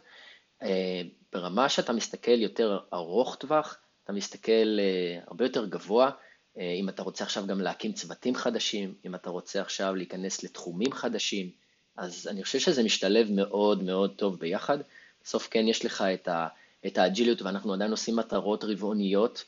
אה, 0.62 1.02
ברמה 1.32 1.68
שאתה 1.68 1.92
מסתכל 1.92 2.40
יותר 2.40 2.78
ארוך 2.92 3.36
טווח, 3.36 3.78
אתה 4.04 4.12
מסתכל 4.12 4.78
הרבה 5.26 5.44
יותר 5.44 5.66
גבוה, 5.66 6.10
אם 6.56 6.88
אתה 6.88 7.02
רוצה 7.02 7.24
עכשיו 7.24 7.46
גם 7.46 7.60
להקים 7.60 7.92
צוותים 7.92 8.34
חדשים, 8.34 8.94
אם 9.06 9.14
אתה 9.14 9.30
רוצה 9.30 9.60
עכשיו 9.60 9.94
להיכנס 9.94 10.42
לתחומים 10.42 10.92
חדשים, 10.92 11.50
אז 11.96 12.28
אני 12.30 12.44
חושב 12.44 12.58
שזה 12.58 12.82
משתלב 12.82 13.30
מאוד 13.30 13.82
מאוד 13.82 14.12
טוב 14.16 14.38
ביחד. 14.38 14.78
בסוף 15.24 15.48
כן 15.50 15.68
יש 15.68 15.84
לך 15.84 16.02
את, 16.02 16.28
ה, 16.28 16.46
את 16.86 16.98
האג'יליות 16.98 17.42
ואנחנו 17.42 17.74
עדיין 17.74 17.90
עושים 17.90 18.16
מטרות 18.16 18.64
רבעוניות, 18.64 19.44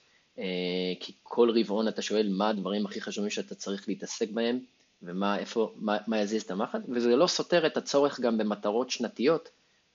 כי 1.00 1.12
כל 1.22 1.50
רבעון 1.58 1.88
אתה 1.88 2.02
שואל 2.02 2.28
מה 2.28 2.48
הדברים 2.48 2.86
הכי 2.86 3.00
חשובים 3.00 3.30
שאתה 3.30 3.54
צריך 3.54 3.88
להתעסק 3.88 4.30
בהם, 4.30 4.60
ומה 5.02 5.38
איפה, 5.38 5.72
מה, 5.76 5.98
מה 6.06 6.20
יזיז 6.20 6.42
את 6.42 6.50
המחט, 6.50 6.80
וזה 6.88 7.16
לא 7.16 7.26
סותר 7.26 7.66
את 7.66 7.76
הצורך 7.76 8.20
גם 8.20 8.38
במטרות 8.38 8.90
שנתיות, 8.90 9.48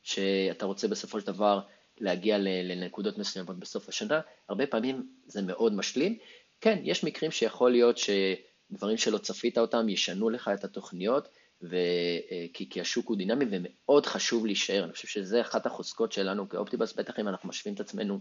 שאתה 0.03 0.65
רוצה 0.65 0.87
בסופו 0.87 1.19
של 1.19 1.27
דבר 1.27 1.59
להגיע 1.99 2.37
לנקודות 2.39 3.17
מסוימות 3.17 3.59
בסוף 3.59 3.89
השנה, 3.89 4.19
הרבה 4.49 4.67
פעמים 4.67 5.07
זה 5.27 5.41
מאוד 5.41 5.73
משלים. 5.73 6.17
כן, 6.61 6.79
יש 6.83 7.03
מקרים 7.03 7.31
שיכול 7.31 7.71
להיות 7.71 7.97
שדברים 7.97 8.97
שלא 8.97 9.17
צפית 9.17 9.57
אותם 9.57 9.89
ישנו 9.89 10.29
לך 10.29 10.51
את 10.53 10.63
התוכניות, 10.63 11.27
ו... 11.61 11.75
אה, 12.31 12.45
כי, 12.53 12.69
כי 12.69 12.81
השוק 12.81 13.09
הוא 13.09 13.17
דינמי 13.17 13.45
ומאוד 13.51 14.05
חשוב 14.05 14.45
להישאר, 14.45 14.83
אני 14.83 14.93
חושב 14.93 15.07
שזה 15.07 15.41
אחת 15.41 15.65
החוזקות 15.65 16.11
שלנו 16.11 16.49
כאופטיבוס, 16.49 16.93
בטח 16.93 17.19
אם 17.19 17.27
אנחנו 17.27 17.49
משווים 17.49 17.75
את 17.75 17.79
עצמנו 17.79 18.19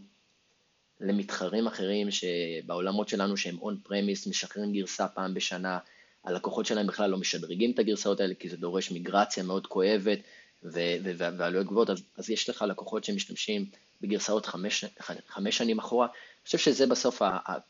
למתחרים 1.01 1.66
אחרים 1.66 2.09
שבעולמות 2.11 3.09
שלנו 3.09 3.37
שהם 3.37 3.59
און 3.59 3.81
פרמיס, 3.83 4.27
משחררים 4.27 4.72
גרסה 4.72 5.09
פעם 5.09 5.35
בשנה, 5.35 5.79
הלקוחות 6.25 6.66
שלהם 6.66 6.87
בכלל 6.87 7.11
לא 7.11 7.18
משדרגים 7.18 7.70
את 7.70 7.79
הגרסאות 7.79 8.20
האלה, 8.20 8.35
כי 8.35 8.49
זה 8.49 8.57
דורש 8.57 8.90
מיגרציה 8.90 9.42
מאוד 9.42 9.66
כואבת 9.66 10.18
ועלויות 10.62 11.66
גבוהות, 11.66 11.90
אז, 11.90 12.03
אז 12.16 12.31
יש 12.31 12.49
לך 12.49 12.64
לקוחות 12.68 13.05
שמשתמשים 13.05 13.66
בגרסאות 14.00 14.46
חמש, 14.46 14.85
חמש 15.28 15.59
שנים 15.59 15.78
אחורה. 15.78 16.06
אני 16.06 16.44
חושב 16.44 16.59
שזה 16.59 16.87
בסוף 16.87 17.22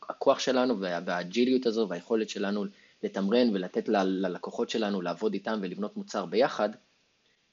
הכוח 0.09 0.39
שלנו 0.39 0.79
והאג'יליות 0.79 1.65
הזו 1.65 1.87
והיכולת 1.89 2.29
שלנו 2.29 2.65
לתמרן 3.03 3.55
ולתת 3.55 3.87
ללקוחות 3.89 4.69
שלנו 4.69 5.01
לעבוד 5.01 5.33
איתם 5.33 5.59
ולבנות 5.61 5.97
מוצר 5.97 6.25
ביחד, 6.25 6.69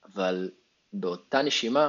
אבל 0.05 0.51
באותה 0.93 1.43
נשימה, 1.43 1.89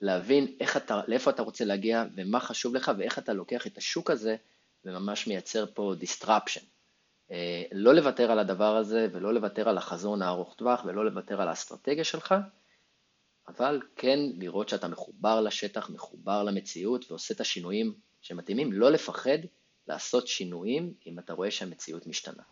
להבין 0.00 0.56
איך 0.60 0.76
אתה, 0.76 1.00
לאיפה 1.08 1.30
אתה 1.30 1.42
רוצה 1.42 1.64
להגיע 1.64 2.04
ומה 2.16 2.40
חשוב 2.40 2.74
לך 2.74 2.92
ואיך 2.98 3.18
אתה 3.18 3.32
לוקח 3.32 3.66
את 3.66 3.78
השוק 3.78 4.10
הזה 4.10 4.36
וממש 4.84 5.26
מייצר 5.26 5.64
פה 5.74 5.94
disruption. 6.00 6.62
אה, 7.30 7.62
לא 7.72 7.94
לוותר 7.94 8.32
על 8.32 8.38
הדבר 8.38 8.76
הזה 8.76 9.08
ולא 9.12 9.34
לוותר 9.34 9.68
על 9.68 9.78
החזון 9.78 10.22
הארוך 10.22 10.54
טווח 10.54 10.84
ולא 10.84 11.04
לוותר 11.04 11.42
על 11.42 11.48
האסטרטגיה 11.48 12.04
שלך, 12.04 12.34
אבל 13.48 13.80
כן 13.96 14.18
לראות 14.38 14.68
שאתה 14.68 14.88
מחובר 14.88 15.40
לשטח, 15.40 15.90
מחובר 15.90 16.42
למציאות 16.42 17.04
ועושה 17.10 17.34
את 17.34 17.40
השינויים 17.40 17.92
שמתאימים, 18.20 18.72
לא 18.72 18.90
לפחד 18.90 19.38
לעשות 19.88 20.26
שינויים 20.26 20.92
אם 21.06 21.18
אתה 21.18 21.32
רואה 21.32 21.50
שהמציאות 21.50 22.06
משתנה. 22.06 22.42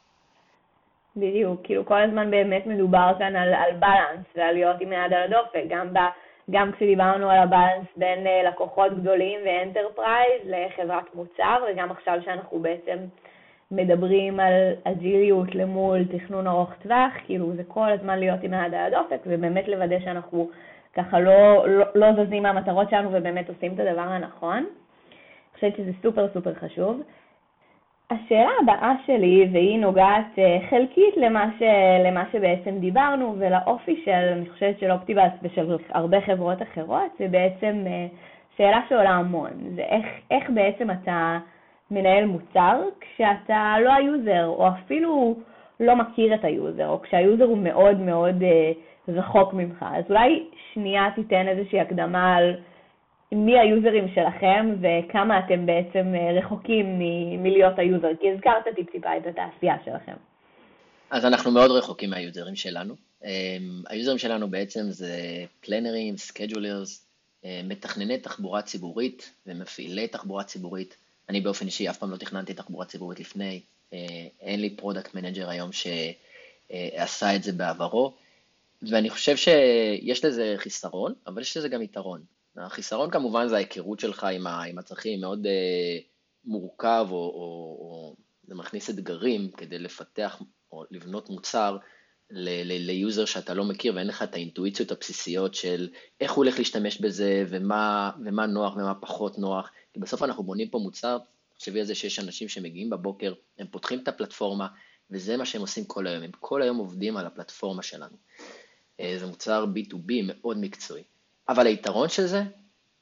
בדיוק, 1.17 1.61
כאילו 1.65 1.87
כל 1.87 2.03
הזמן 2.03 2.31
באמת 2.31 2.67
מדובר 2.67 3.13
כאן 3.19 3.37
על, 3.37 3.55
על 3.55 3.73
balance 3.73 4.27
ועל 4.37 4.55
להיות 4.55 4.77
עם 4.81 4.93
יד 4.93 5.13
על 5.13 5.23
הדופק, 5.23 5.65
גם, 5.69 5.95
ב, 5.95 5.99
גם 6.51 6.73
כשדיברנו 6.73 7.31
על 7.31 7.39
ה 7.39 7.45
balance 7.45 7.87
בין 7.97 8.27
אה, 8.27 8.43
לקוחות 8.49 8.93
גדולים 9.01 9.41
ו 9.45 9.54
enterprise 9.54 10.43
לחברת 10.45 11.15
מוצר, 11.15 11.65
וגם 11.73 11.91
עכשיו 11.91 12.19
שאנחנו 12.25 12.59
בעצם 12.59 12.99
מדברים 13.71 14.41
על 14.41 14.53
agile 14.85 15.29
יות 15.29 15.55
למול 15.55 16.05
תכנון 16.05 16.47
ארוך 16.47 16.73
טווח, 16.83 17.13
כאילו 17.27 17.57
זה 17.57 17.63
כל 17.69 17.91
הזמן 17.91 18.19
להיות 18.19 18.43
עם 18.43 18.55
היד 18.55 18.75
על 18.75 18.95
הדופק 18.95 19.21
ובאמת 19.27 19.69
לוודא 19.69 20.01
שאנחנו 20.05 20.51
ככה 20.99 21.21
לא, 21.21 21.69
לא, 21.69 21.85
לא 21.95 22.07
זזים 22.13 22.43
מהמטרות 22.43 22.91
שלנו 22.91 23.09
ובאמת 23.13 23.49
עושים 23.49 23.73
את 23.75 23.81
הדבר 23.81 24.01
הנכון. 24.01 24.57
אני 24.57 25.55
חושבת 25.55 25.77
שזה 25.77 25.91
סופר 26.03 26.29
סופר 26.35 26.55
חשוב. 26.55 27.03
השאלה 28.11 28.51
הבאה 28.63 28.93
שלי, 29.07 29.49
והיא 29.53 29.79
נוגעת 29.79 30.39
אה, 30.39 30.59
חלקית 30.71 31.17
למה, 31.17 31.51
ש, 31.59 31.63
למה 32.07 32.25
שבעצם 32.33 32.79
דיברנו 32.79 33.35
ולאופי 33.39 34.03
של, 34.05 34.11
אני 34.11 34.51
חושבת 34.51 34.79
של 34.79 34.91
Optibus 34.91 35.33
ושל 35.43 35.77
הרבה 35.91 36.21
חברות 36.21 36.63
אחרות, 36.63 37.11
זה 37.19 37.29
בעצם 37.29 37.85
אה, 37.87 38.07
שאלה 38.57 38.81
שעולה 38.89 39.11
המון. 39.11 39.51
זה 39.75 39.83
איך, 39.83 40.07
איך 40.31 40.51
בעצם 40.51 40.91
אתה 40.91 41.39
מנהל 41.91 42.25
מוצר 42.25 42.83
כשאתה 43.01 43.75
לא 43.85 43.95
ה 43.95 44.04
user, 44.04 44.47
או 44.47 44.69
אפילו 44.69 45.35
לא 45.81 45.97
מכיר 45.97 46.35
את 46.35 46.45
ה 46.45 46.52
user, 46.52 46.89
או 46.89 47.01
כשה 47.01 47.25
user 47.25 47.45
הוא 47.45 47.59
מאוד 47.59 48.01
מאוד 48.01 48.43
אה, 48.43 48.73
רחוק 49.09 49.53
ממך. 49.53 49.85
אז 49.99 50.05
אולי 50.11 50.45
שנייה 50.75 51.03
תיתן 51.15 51.49
איזושהי 51.49 51.81
הקדמה 51.81 52.37
על 52.37 52.57
מי 53.33 53.59
ה 53.59 53.66
user 53.66 53.95
ים 53.95 54.09
שלכם 54.15 54.75
וכמה 54.81 55.39
אתם 55.39 55.67
בעצם 55.67 56.15
אה, 56.15 56.39
רחוקים 56.39 56.99
מ- 56.99 57.43
מלהיות 57.43 57.79
ה 57.79 57.84
user, 57.84 58.09
כי 58.21 58.31
הזכרת 58.31 58.75
טיפ-טיפה 58.77 59.17
את 59.17 59.23
התעשייה 59.27 59.77
שלכם. 59.85 60.13
אז 61.11 61.25
אנחנו 61.25 61.51
מאוד 61.51 61.71
רחוקים 61.71 62.11
מה 62.11 62.22
user 62.22 62.45
ים 62.45 62.57
שלנו. 62.57 62.95
אמ, 63.25 63.29
ה 63.89 63.93
user 63.93 64.10
ים 64.10 64.19
שלנו 64.19 64.49
בעצם 64.49 64.81
זה 64.91 65.15
planner 65.61 66.00
ים, 66.00 66.17
schedulers, 66.17 67.07
אה, 67.45 67.61
מתכנני 67.65 68.19
תחבורה 68.19 68.63
ציבורית 68.63 69.33
ומפעילי 69.47 70.09
תחבורה 70.09 70.45
ציבורית. 70.45 70.97
אני 71.29 71.41
באופן 71.41 71.67
אישי 71.67 71.91
אף 71.91 71.99
פעם 71.99 72.11
לא 72.11 72.17
תכננתי 72.17 72.55
תחבורה 72.55 72.85
ציבורית 72.85 73.21
לפני, 73.21 73.61
אין 74.41 74.61
לי 74.61 74.71
product 74.71 75.15
manager 75.15 75.49
היום 75.49 75.71
שעשה 75.73 77.37
את 77.37 77.43
זה 77.43 77.53
בעברו, 77.53 78.13
ואני 78.83 79.11
חושב 79.11 79.37
שיש 79.37 80.25
לזה 80.25 80.55
חיסרון, 80.59 81.15
אבל 81.27 81.43
יש 81.43 81.57
לזה 81.57 81.69
גם 81.69 81.83
יתרון. 81.83 82.25
החיסרון 82.57 83.11
כמובן 83.11 83.49
זה 83.49 83.57
ההיכרות 83.57 84.01
שלך 84.01 84.25
עם, 84.25 84.47
עם 84.47 84.79
הצרכים, 84.79 85.21
מאוד 85.21 85.47
uh, 85.47 85.49
מורכב, 86.45 87.07
או, 87.11 87.17
או, 87.17 87.77
או 87.81 88.17
זה 88.43 88.55
מכניס 88.55 88.91
אתגרים 88.91 89.51
כדי 89.51 89.79
לפתח 89.79 90.43
או 90.73 90.85
לבנות 90.91 91.31
מוצר 91.31 91.77
ל 92.31 92.50
user 92.50 93.25
שאתה 93.25 93.55
לא 93.55 93.65
מכיר 93.65 93.95
ואין 93.95 94.07
לך 94.07 94.23
את 94.23 94.35
האינטואיציות 94.35 94.91
הבסיסיות 94.91 95.55
של 95.55 95.89
איך 96.21 96.33
הוא 96.33 96.45
הולך 96.45 96.59
להשתמש 96.59 97.01
בזה 97.01 97.45
ומה, 97.49 98.11
ומה 98.25 98.47
נוח 98.47 98.77
ומה 98.77 98.95
פחות 98.95 99.39
נוח. 99.39 99.71
כי 99.93 100.01
בסוף 100.01 100.23
אנחנו 100.23 100.43
בונים 100.43 100.69
פה 100.69 100.79
מוצר, 100.79 101.19
תחשבי 101.55 101.81
על 101.81 101.87
זה 101.87 101.95
שיש 101.95 102.19
אנשים 102.19 102.49
שמגיעים 102.49 102.91
בבוקר, 102.91 103.35
הם 103.59 103.67
פותחים 103.71 103.99
את 104.03 104.09
הפלטפורמה, 104.09 104.69
וזה 105.11 105.37
מה 105.37 105.47
שהם 105.47 105.61
עושים 105.61 105.85
כל 105.85 106.07
היום, 106.07 106.23
הם 106.23 106.31
כל 106.41 106.63
היום 106.63 106.77
עובדים 106.77 107.17
על 107.17 107.27
הפלטפורמה 107.27 107.83
שלנו. 107.83 108.17
אה, 109.01 109.15
זה 109.19 109.27
מוצר 109.27 109.67
B2B 109.75 110.13
מאוד 110.25 110.59
מקצועי. 110.59 111.03
אבל 111.49 111.67
היתרון 111.67 112.09
של 112.09 112.27
זה, 112.27 112.43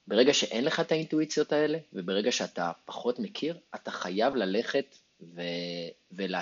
ברגע 0.09 0.35
שאין 0.35 0.65
לך 0.65 0.81
את 0.81 0.93
האינטואיציות 0.93 1.53
האלה, 1.53 1.79
וברגע 1.93 2.33
שאתה 2.33 2.73
פחות 2.85 3.19
מכיר, 3.19 3.59
אתה 3.75 3.91
חייב 3.91 4.35
ללכת 4.35 4.97
ו... 5.23 5.41
ול... 6.13 6.35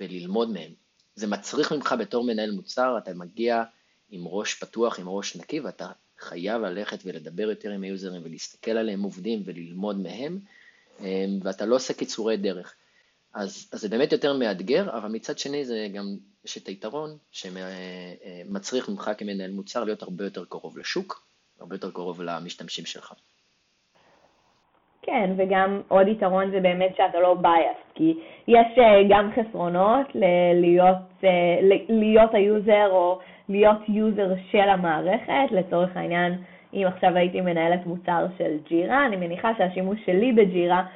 וללמוד 0.00 0.50
מהם. 0.50 0.72
זה 1.14 1.26
מצריך 1.26 1.72
ממך 1.72 1.94
בתור 1.98 2.24
מנהל 2.24 2.50
מוצר, 2.50 2.98
אתה 2.98 3.14
מגיע 3.14 3.62
עם 4.10 4.26
ראש 4.26 4.54
פתוח, 4.54 4.98
עם 4.98 5.08
ראש 5.08 5.36
נקי, 5.36 5.60
ואתה 5.60 5.88
חייב 6.18 6.62
ללכת 6.62 6.98
ולדבר 7.04 7.42
יותר 7.42 7.70
עם 7.70 7.82
היוזרים 7.82 8.22
ולהסתכל 8.24 8.70
עליהם 8.70 9.02
עובדים 9.02 9.42
וללמוד 9.44 10.00
מהם, 10.00 10.38
אה, 11.00 11.24
ואתה 11.42 11.66
לא 11.66 11.76
עושה 11.76 11.94
קיצורי 11.94 12.36
דרך. 12.36 12.74
אז, 13.36 13.70
אז 13.72 13.80
זה 13.80 13.88
באמת 13.88 14.12
יותר 14.12 14.32
מאתגר, 14.38 14.96
אבל 14.98 15.08
מצד 15.12 15.38
שני 15.38 15.64
זה 15.64 15.86
גם, 15.94 16.04
יש 16.44 16.58
את 16.58 16.66
היתרון 16.66 17.10
שמצריך 17.30 18.88
ממך 18.88 19.10
כמנהל 19.18 19.50
מוצר 19.50 19.84
להיות 19.84 20.02
הרבה 20.02 20.24
יותר 20.24 20.44
קרוב 20.48 20.78
לשוק, 20.78 21.26
הרבה 21.60 21.74
יותר 21.74 21.90
קרוב 21.90 22.22
למשתמשים 22.22 22.84
שלך. 22.84 23.12
כן, 25.02 25.30
וגם 25.36 25.80
עוד 25.88 26.08
יתרון 26.08 26.50
זה 26.50 26.60
באמת 26.60 26.96
שאתה 26.96 27.20
לא 27.20 27.34
biased, 27.34 27.78
כי 27.94 28.14
יש 28.48 28.66
אה, 28.78 29.02
גם 29.10 29.30
חסרונות 29.34 30.06
להיות, 30.54 31.24
אה, 31.24 31.78
להיות 31.88 32.34
ה 32.34 32.45
user 32.45 32.88
או 32.90 33.18
להיות 33.48 33.78
user 33.88 34.28
של 34.50 34.68
המערכת, 34.68 35.50
לצורך 35.50 35.96
העניין, 35.96 36.32
אם 36.74 36.84
עכשיו 36.86 37.16
הייתי 37.16 37.40
מנהלת 37.40 37.86
מוצר 37.86 38.26
של 38.38 38.56
ג'ירה, 38.68 39.06
אני 39.06 39.16
מניחה 39.16 39.50
שהשימוש 39.58 39.98
שלי 40.06 40.32
בג'ירה 40.32 40.86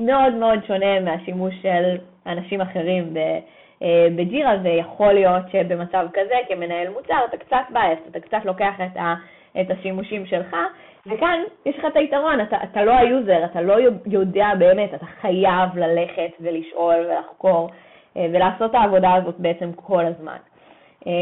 מאוד 0.00 0.34
מאוד 0.34 0.58
שונה 0.66 1.00
מהשימוש 1.00 1.54
של 1.62 1.96
אנשים 2.26 2.60
אחרים 2.60 3.16
אה, 3.82 4.08
בג'ירה, 4.16 4.54
ויכול 4.62 5.12
להיות 5.12 5.42
שבמצב 5.52 6.06
כזה, 6.12 6.34
כמנהל 6.48 6.88
מוצר, 6.88 7.24
אתה 7.28 7.36
קצת 7.36 7.64
bias, 7.70 7.98
אתה 8.10 8.20
קצת 8.20 8.44
לוקח 8.44 8.74
את, 8.80 8.96
ה, 8.96 9.14
את 9.60 9.70
השימושים 9.70 10.26
שלך, 10.26 10.56
וכאן 11.06 11.40
יש 11.66 11.78
לך 11.78 11.84
את 11.84 11.96
היתרון, 11.96 12.40
אתה, 12.40 12.56
אתה 12.62 12.84
לא 12.84 12.92
ה 12.92 13.01
user, 13.01 13.44
אתה 13.44 13.60
לא 13.60 13.76
יודע 14.06 14.48
באמת, 14.58 14.94
אתה 14.94 15.06
חייב 15.06 15.76
ללכת 15.78 16.30
ולשאול 16.40 16.94
ולחקור 16.94 17.70
אה, 18.16 18.26
ולעשות 18.32 18.70
את 18.70 18.74
העבודה 18.74 19.14
הזאת 19.14 19.34
בעצם 19.38 19.72
כל 19.72 20.06
הזמן. 20.06 20.38
אה, 21.06 21.12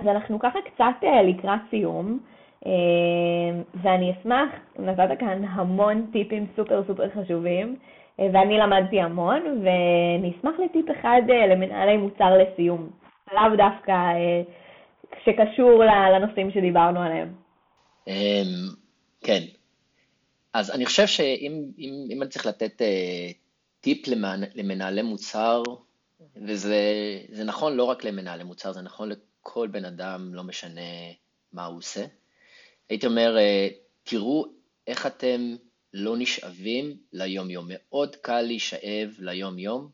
אז 0.00 0.06
אנחנו 0.08 0.38
ככה 0.38 0.58
קצת 0.64 1.06
לקראת 1.24 1.60
סיום. 1.70 2.18
אה, 2.66 3.60
ואני 3.82 4.12
אשמח, 4.12 4.48
נתת 4.78 5.18
כאן 5.20 5.44
המון 5.44 6.06
טיפים 6.12 6.46
סופר 6.56 6.82
סופר 6.86 7.10
חשובים, 7.10 7.76
אה, 8.20 8.26
ואני 8.32 8.58
למדתי 8.58 9.00
המון, 9.00 9.42
ואני 9.64 10.32
אשמח 10.38 10.54
לטיפ 10.64 10.86
אחד 11.00 11.20
אה, 11.30 11.46
למנהלי 11.46 11.96
מוצר 11.96 12.38
לסיום, 12.38 12.90
לאו 13.32 13.56
דווקא 13.56 13.94
שקשור 15.24 15.84
לנושאים 15.84 16.50
שדיברנו 16.50 17.02
עליהם. 17.02 17.34
אמ, 18.06 18.68
כן, 19.20 19.40
אז 20.52 20.70
אני 20.70 20.86
חושב 20.86 21.06
שאם 21.06 21.62
אם, 21.78 22.06
אם 22.10 22.22
אני 22.22 22.30
צריך 22.30 22.46
לתת 22.46 22.82
טיפ 23.80 24.08
למנהלי 24.54 25.02
מוצר, 25.02 25.62
וזה 26.36 27.44
נכון 27.44 27.76
לא 27.76 27.84
רק 27.84 28.04
למנהלי 28.04 28.44
מוצר, 28.44 28.72
זה 28.72 28.82
נכון 28.82 29.08
לכל 29.08 29.68
בן 29.68 29.84
אדם, 29.84 30.34
לא 30.34 30.42
משנה 30.42 30.80
מה 31.52 31.64
הוא 31.64 31.78
עושה. 31.78 32.04
הייתי 32.90 33.06
אומר, 33.06 33.36
אה, 33.38 33.68
תראו 34.04 34.46
איך 34.86 35.06
אתם 35.06 35.56
לא 35.92 36.16
נשאבים 36.18 36.96
ליום-יום. 37.12 37.66
מאוד 37.68 38.16
קל 38.16 38.40
להישאב 38.40 39.14
ליום-יום 39.18 39.90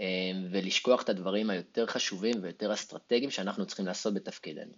אה, 0.00 0.30
ולשכוח 0.50 1.02
את 1.02 1.08
הדברים 1.08 1.50
היותר 1.50 1.86
חשובים 1.86 2.34
ויותר 2.42 2.72
אסטרטגיים 2.72 3.30
שאנחנו 3.30 3.66
צריכים 3.66 3.86
לעשות 3.86 4.14
בתפקידנו. 4.14 4.72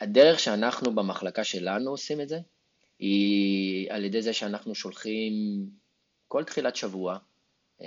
הדרך 0.00 0.40
שאנחנו 0.40 0.94
במחלקה 0.94 1.44
שלנו 1.44 1.90
עושים 1.90 2.20
את 2.20 2.28
זה, 2.28 2.38
היא 2.98 3.92
על 3.92 4.04
ידי 4.04 4.22
זה 4.22 4.32
שאנחנו 4.32 4.74
שולחים 4.74 5.32
כל 6.28 6.44
תחילת 6.44 6.76
שבוע, 6.76 7.18
אה, 7.82 7.86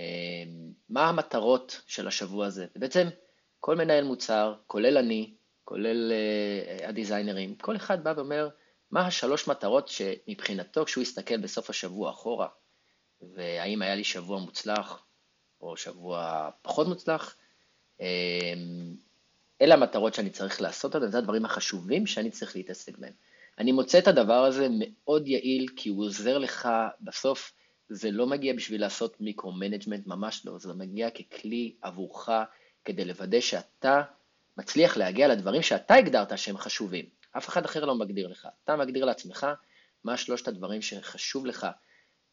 מה 0.90 1.10
המטרות 1.10 1.82
של 1.88 2.08
השבוע 2.08 2.46
הזה. 2.46 2.66
ובעצם 2.76 3.08
כל 3.60 3.76
מנהל 3.76 4.04
מוצר, 4.04 4.56
כולל 4.68 4.98
אני, 4.98 5.34
כולל 5.64 6.12
הדיזיינרים, 6.84 7.56
כל 7.56 7.76
אחד 7.76 8.04
בא 8.04 8.14
ואומר, 8.16 8.50
מה 8.92 9.08
השלוש 9.08 9.48
מטרות 9.48 9.88
שמבחינתו 9.88 10.86
כשהוא 10.86 11.02
יסתכל 11.02 11.38
בסוף 11.38 11.70
השבוע 11.70 12.10
אחורה, 12.10 12.48
והאם 13.22 13.82
היה 13.82 13.96
לי 13.96 14.04
שבוע 14.04 14.40
מוצלח 14.40 15.06
או 15.62 15.78
שבוע 15.78 16.50
פחות 16.62 16.88
מוצלח, 16.88 17.36
אמ, 18.00 18.96
אלה 19.62 19.76
המטרות 19.76 20.14
שאני 20.14 20.30
צריך 20.30 20.62
לעשות 20.62 20.96
אותן, 20.96 21.12
זה 21.12 21.18
הדברים 21.18 21.46
החשובים 21.46 22.08
שאני 22.08 22.32
צריך 22.32 22.56
להתעסק 22.56 22.98
בהם. 22.98 23.14
אני 23.60 23.72
מוצא 23.72 24.00
את 24.00 24.08
הדבר 24.08 24.46
הזה 24.46 24.68
מאוד 24.80 25.28
יעיל, 25.28 25.68
כי 25.76 25.90
הוא 25.90 26.06
עוזר 26.06 26.38
לך, 26.38 26.70
בסוף 27.02 27.54
זה 27.90 28.12
לא 28.12 28.28
מגיע 28.28 28.54
בשביל 28.54 28.82
לעשות 28.82 29.22
micro-management, 29.22 30.08
ממש 30.08 30.46
לא, 30.46 30.60
זה 30.60 30.74
מגיע 30.74 31.10
ככלי 31.10 31.76
עבורך, 31.82 32.30
כדי 32.86 33.06
לוודא 33.06 33.40
שאתה 33.40 34.02
מצליח 34.58 34.98
להגיע 34.98 35.28
לדברים 35.28 35.62
שאתה 35.62 35.94
הגדרת 35.96 36.38
שהם 36.38 36.58
חשובים. 36.58 37.06
אף 37.38 37.50
אחד 37.50 37.66
אחר 37.66 37.86
לא 37.86 37.96
מגדיר 37.96 38.28
לך. 38.28 38.48
אתה 38.64 38.76
מגדיר 38.76 39.06
לעצמך 39.06 39.48
מה 40.04 40.18
שלושת 40.18 40.48
הדברים 40.48 40.82
שחשוב 40.82 41.46
לך 41.46 41.68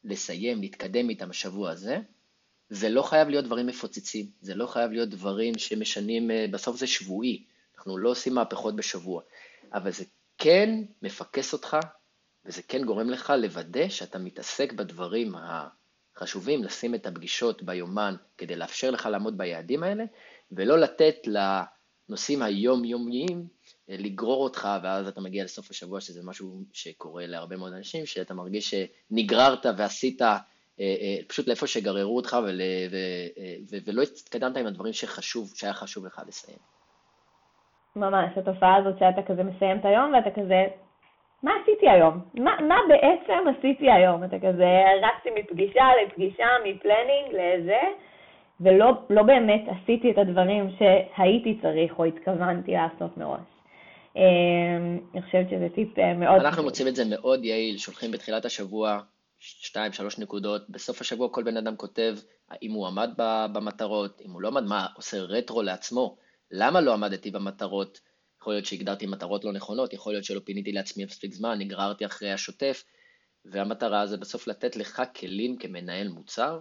לסיים, 0.05 0.61
להתקדם 0.61 1.11
איתם 1.11 1.31
השבוע 1.31 1.71
הזה. 1.71 1.99
זה 2.69 2.88
לא 2.88 3.03
חייב 3.03 3.29
להיות 3.29 3.45
דברים 3.45 3.67
מפוצצים, 3.67 4.27
זה 4.41 4.55
לא 4.55 4.67
חייב 4.67 4.91
להיות 4.91 5.09
דברים 5.09 5.59
שמשנים, 5.59 6.31
אה, 6.31 6.47
בסוף 6.51 6.77
זה 6.77 6.87
שבועי, 6.87 7.45
אנחנו 7.77 7.99
לא 7.99 8.11
עושים 8.11 8.35
מהפכות 8.35 8.77
בשבוע, 8.77 9.23
אבל 9.73 9.91
זה 9.91 10.05
כן 10.38 10.85
מפקס 11.03 11.53
אותך, 11.53 11.77
וזה 12.45 12.62
כן 12.62 12.85
גורם 12.85 13.11
לך 13.11 13.33
לוודא 13.38 13.88
שאתה 13.88 14.19
מתעסק 14.19 14.73
בדברים 14.73 15.35
החשובים, 16.17 16.65
לשים 16.65 16.95
את 16.95 17.07
הפגישות 17.07 17.62
ביומן 17.62 18.15
כדי 18.38 18.57
לאפשר 18.57 18.91
לך 18.91 19.07
לעמוד 19.07 19.38
ביעדים 19.38 19.83
האלה, 19.83 20.05
ולא 20.53 20.79
לתת 20.79 21.17
לנושאים 21.27 22.43
היומיומיים 22.43 23.49
לגרור 23.88 24.45
אותך, 24.45 24.68
ואז 24.83 25.09
אתה 25.09 25.21
מגיע 25.21 25.45
לסוף 25.45 25.71
השבוע, 25.71 26.01
שזה 26.01 26.21
משהו 26.25 26.47
שקורה 26.73 27.27
להרבה 27.27 27.57
מאוד 27.57 27.73
אנשים, 27.73 28.07
שאתה 28.07 28.35
מרגיש 28.35 28.75
שנגררת 28.75 29.66
ועשית 29.79 30.23
אה, 30.23 30.37
אה, 30.81 31.16
פשוט 31.29 31.49
לאיפה 31.49 31.66
שגררו 31.66 32.16
אותך 32.16 32.37
ול, 32.45 32.61
ו, 32.90 32.97
ו, 33.71 33.77
ולא 33.87 34.03
התקדמת 34.03 34.57
עם 34.57 34.66
הדברים 34.66 34.92
שחשוב, 34.92 35.53
שהיה 35.57 35.73
חשוב 35.73 36.07
לך 36.07 36.21
לסיים. 36.29 36.59
ממש, 37.97 38.38
התופעה 38.38 38.77
הזאת 38.77 38.99
שאתה 38.99 39.23
כזה 39.23 39.42
מסיים 39.42 39.79
את 39.79 39.85
היום 39.85 40.12
ואתה 40.14 40.31
כזה, 40.40 40.64
מה 41.42 41.51
עשיתי 41.62 41.88
היום? 41.88 42.21
מה, 42.35 42.57
מה 42.68 42.77
בעצם 42.88 43.49
עשיתי 43.59 43.90
היום? 43.90 44.25
אתה 44.25 44.37
כזה 44.38 44.68
רצתי 45.03 45.31
מפגישה 45.40 45.85
לפגישה, 46.03 46.47
מפלנינג 46.64 47.29
לזה, 47.33 47.81
ולא 48.61 48.92
לא 49.11 49.23
באמת 49.23 49.62
עשיתי 49.68 50.11
את 50.11 50.18
הדברים 50.18 50.71
שהייתי 50.79 51.59
צריך 51.62 51.99
או 51.99 52.05
התכוונתי 52.05 52.73
לעשות 52.73 53.16
מראש. 53.16 53.52
אמ, 54.16 54.98
אני 55.14 55.22
חושבת 55.22 55.46
שזה 55.51 55.66
טיפ 55.75 55.98
אה, 55.98 56.14
מאוד... 56.14 56.40
אנחנו 56.40 56.62
מוצאים 56.62 56.88
את 56.88 56.96
זה 56.96 57.05
מאוד 57.05 57.44
יעיל, 57.44 57.79
שולחים 57.79 58.11
בתחילת 58.11 58.44
השבוע 58.44 59.01
שתיים, 59.38 59.92
שלוש 59.92 60.18
נקודות, 60.18 60.70
בסוף 60.70 61.01
השבוע 61.01 61.29
כל 61.29 61.42
בן 61.42 61.57
אדם 61.57 61.77
כותב 61.77 62.16
אם 62.62 62.72
הוא 62.72 62.87
עמד 62.87 63.11
במטרות, 63.53 64.20
אם 64.25 64.31
הוא 64.31 64.42
לא 64.42 64.48
עמד, 64.48 64.62
מה, 64.62 64.87
עושה 64.96 65.20
רטרו 65.20 65.62
לעצמו, 65.62 66.16
למה 66.51 66.81
לא 66.81 66.92
עמדתי 66.92 67.31
במטרות? 67.31 68.01
יכול 68.40 68.53
להיות 68.53 68.66
שהגדרתי 68.66 69.07
מטרות 69.07 69.44
לא 69.44 69.53
נכונות, 69.53 69.92
יכול 69.92 70.12
להיות 70.12 70.25
שלא 70.25 70.40
פיניתי 70.44 70.72
לעצמי 70.72 71.05
מספיק 71.05 71.35
זמן, 71.35 71.59
נגררתי 71.59 72.07
אחרי 72.07 72.33
השוטף, 72.33 72.85
והמטרה 73.44 74.07
זה 74.07 74.16
בסוף 74.16 74.48
לתת 74.48 74.77
לך 74.77 75.03
כלים 75.16 75.59
כמנהל 75.59 76.09
מוצר, 76.09 76.61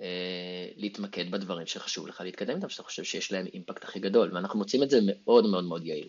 אה, 0.00 0.68
להתמקד 0.76 1.30
בדברים 1.30 1.66
שחשוב 1.66 2.06
לך 2.06 2.20
להתקדם 2.20 2.56
איתם, 2.56 2.68
שאתה 2.68 2.82
חושב 2.82 3.04
שיש 3.04 3.32
להם 3.32 3.46
אימפקט 3.46 3.84
הכי 3.84 4.00
גדול, 4.00 4.34
ואנחנו 4.34 4.58
מוצאים 4.58 4.82
את 4.82 4.90
זה 4.90 4.98
מאוד 5.06 5.50
מאוד 5.50 5.64
מאוד 5.64 5.86
יעיל. 5.86 6.08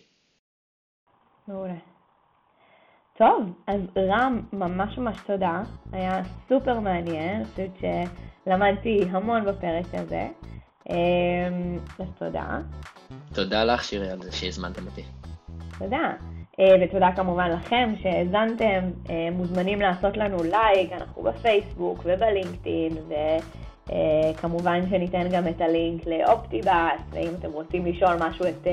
מעולה. 1.48 1.74
טוב, 3.18 3.52
אז 3.66 3.80
רם, 3.96 4.40
ממש 4.52 4.98
ממש 4.98 5.16
תודה. 5.26 5.62
היה 5.92 6.22
סופר 6.48 6.80
מעניין, 6.80 7.36
אני 7.36 7.44
חושבת 7.44 7.70
שלמדתי 8.46 9.04
המון 9.10 9.44
בפרק 9.44 9.86
הזה. 9.92 10.28
אמ, 10.90 11.78
אז 11.98 12.06
תודה. 12.18 12.58
תודה 13.34 13.64
לך, 13.64 13.84
שירי, 13.84 14.10
על 14.10 14.22
זה 14.22 14.32
שהזמנתם 14.32 14.86
אותי. 14.86 15.02
תודה. 15.78 16.12
אה, 16.60 16.74
ותודה 16.82 17.08
כמובן 17.16 17.50
לכם 17.50 17.94
שהאזנתם, 18.02 18.90
אה, 19.10 19.28
מוזמנים 19.32 19.80
לעשות 19.80 20.16
לנו 20.16 20.36
לייק, 20.42 20.92
אנחנו 20.92 21.22
בפייסבוק 21.22 21.98
ובלינקדאין, 22.04 22.92
וכמובן 22.92 23.57
אה, 23.92 24.30
שניתן 24.90 25.28
גם 25.32 25.48
את 25.48 25.60
הלינק 25.60 26.06
לאופטיבאס, 26.06 27.00
ואם 27.10 27.30
אתם 27.38 27.52
רוצים 27.52 27.86
לשאול 27.86 28.16
משהו 28.20 28.44
את, 28.46 28.66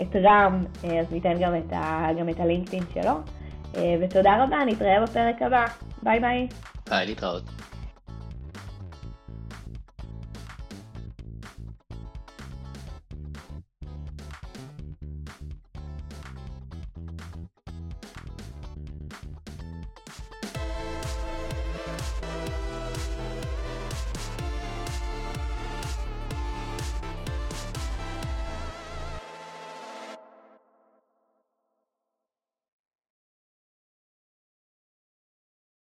את 0.00 0.16
רם, 0.16 0.64
אז 1.00 1.12
ניתן 1.12 1.34
גם 1.40 1.56
את, 1.56 1.72
ה, 1.72 2.08
גם 2.20 2.28
את 2.28 2.40
הלינקדאין 2.40 2.84
שלו. 2.94 3.12
ותודה 4.00 4.44
רבה, 4.44 4.56
נתראה 4.66 5.02
בפרק 5.02 5.42
הבא. 5.42 5.64
ביי 6.02 6.20
ביי. 6.20 6.48
ביי, 6.88 7.06
להתראות. 7.06 7.73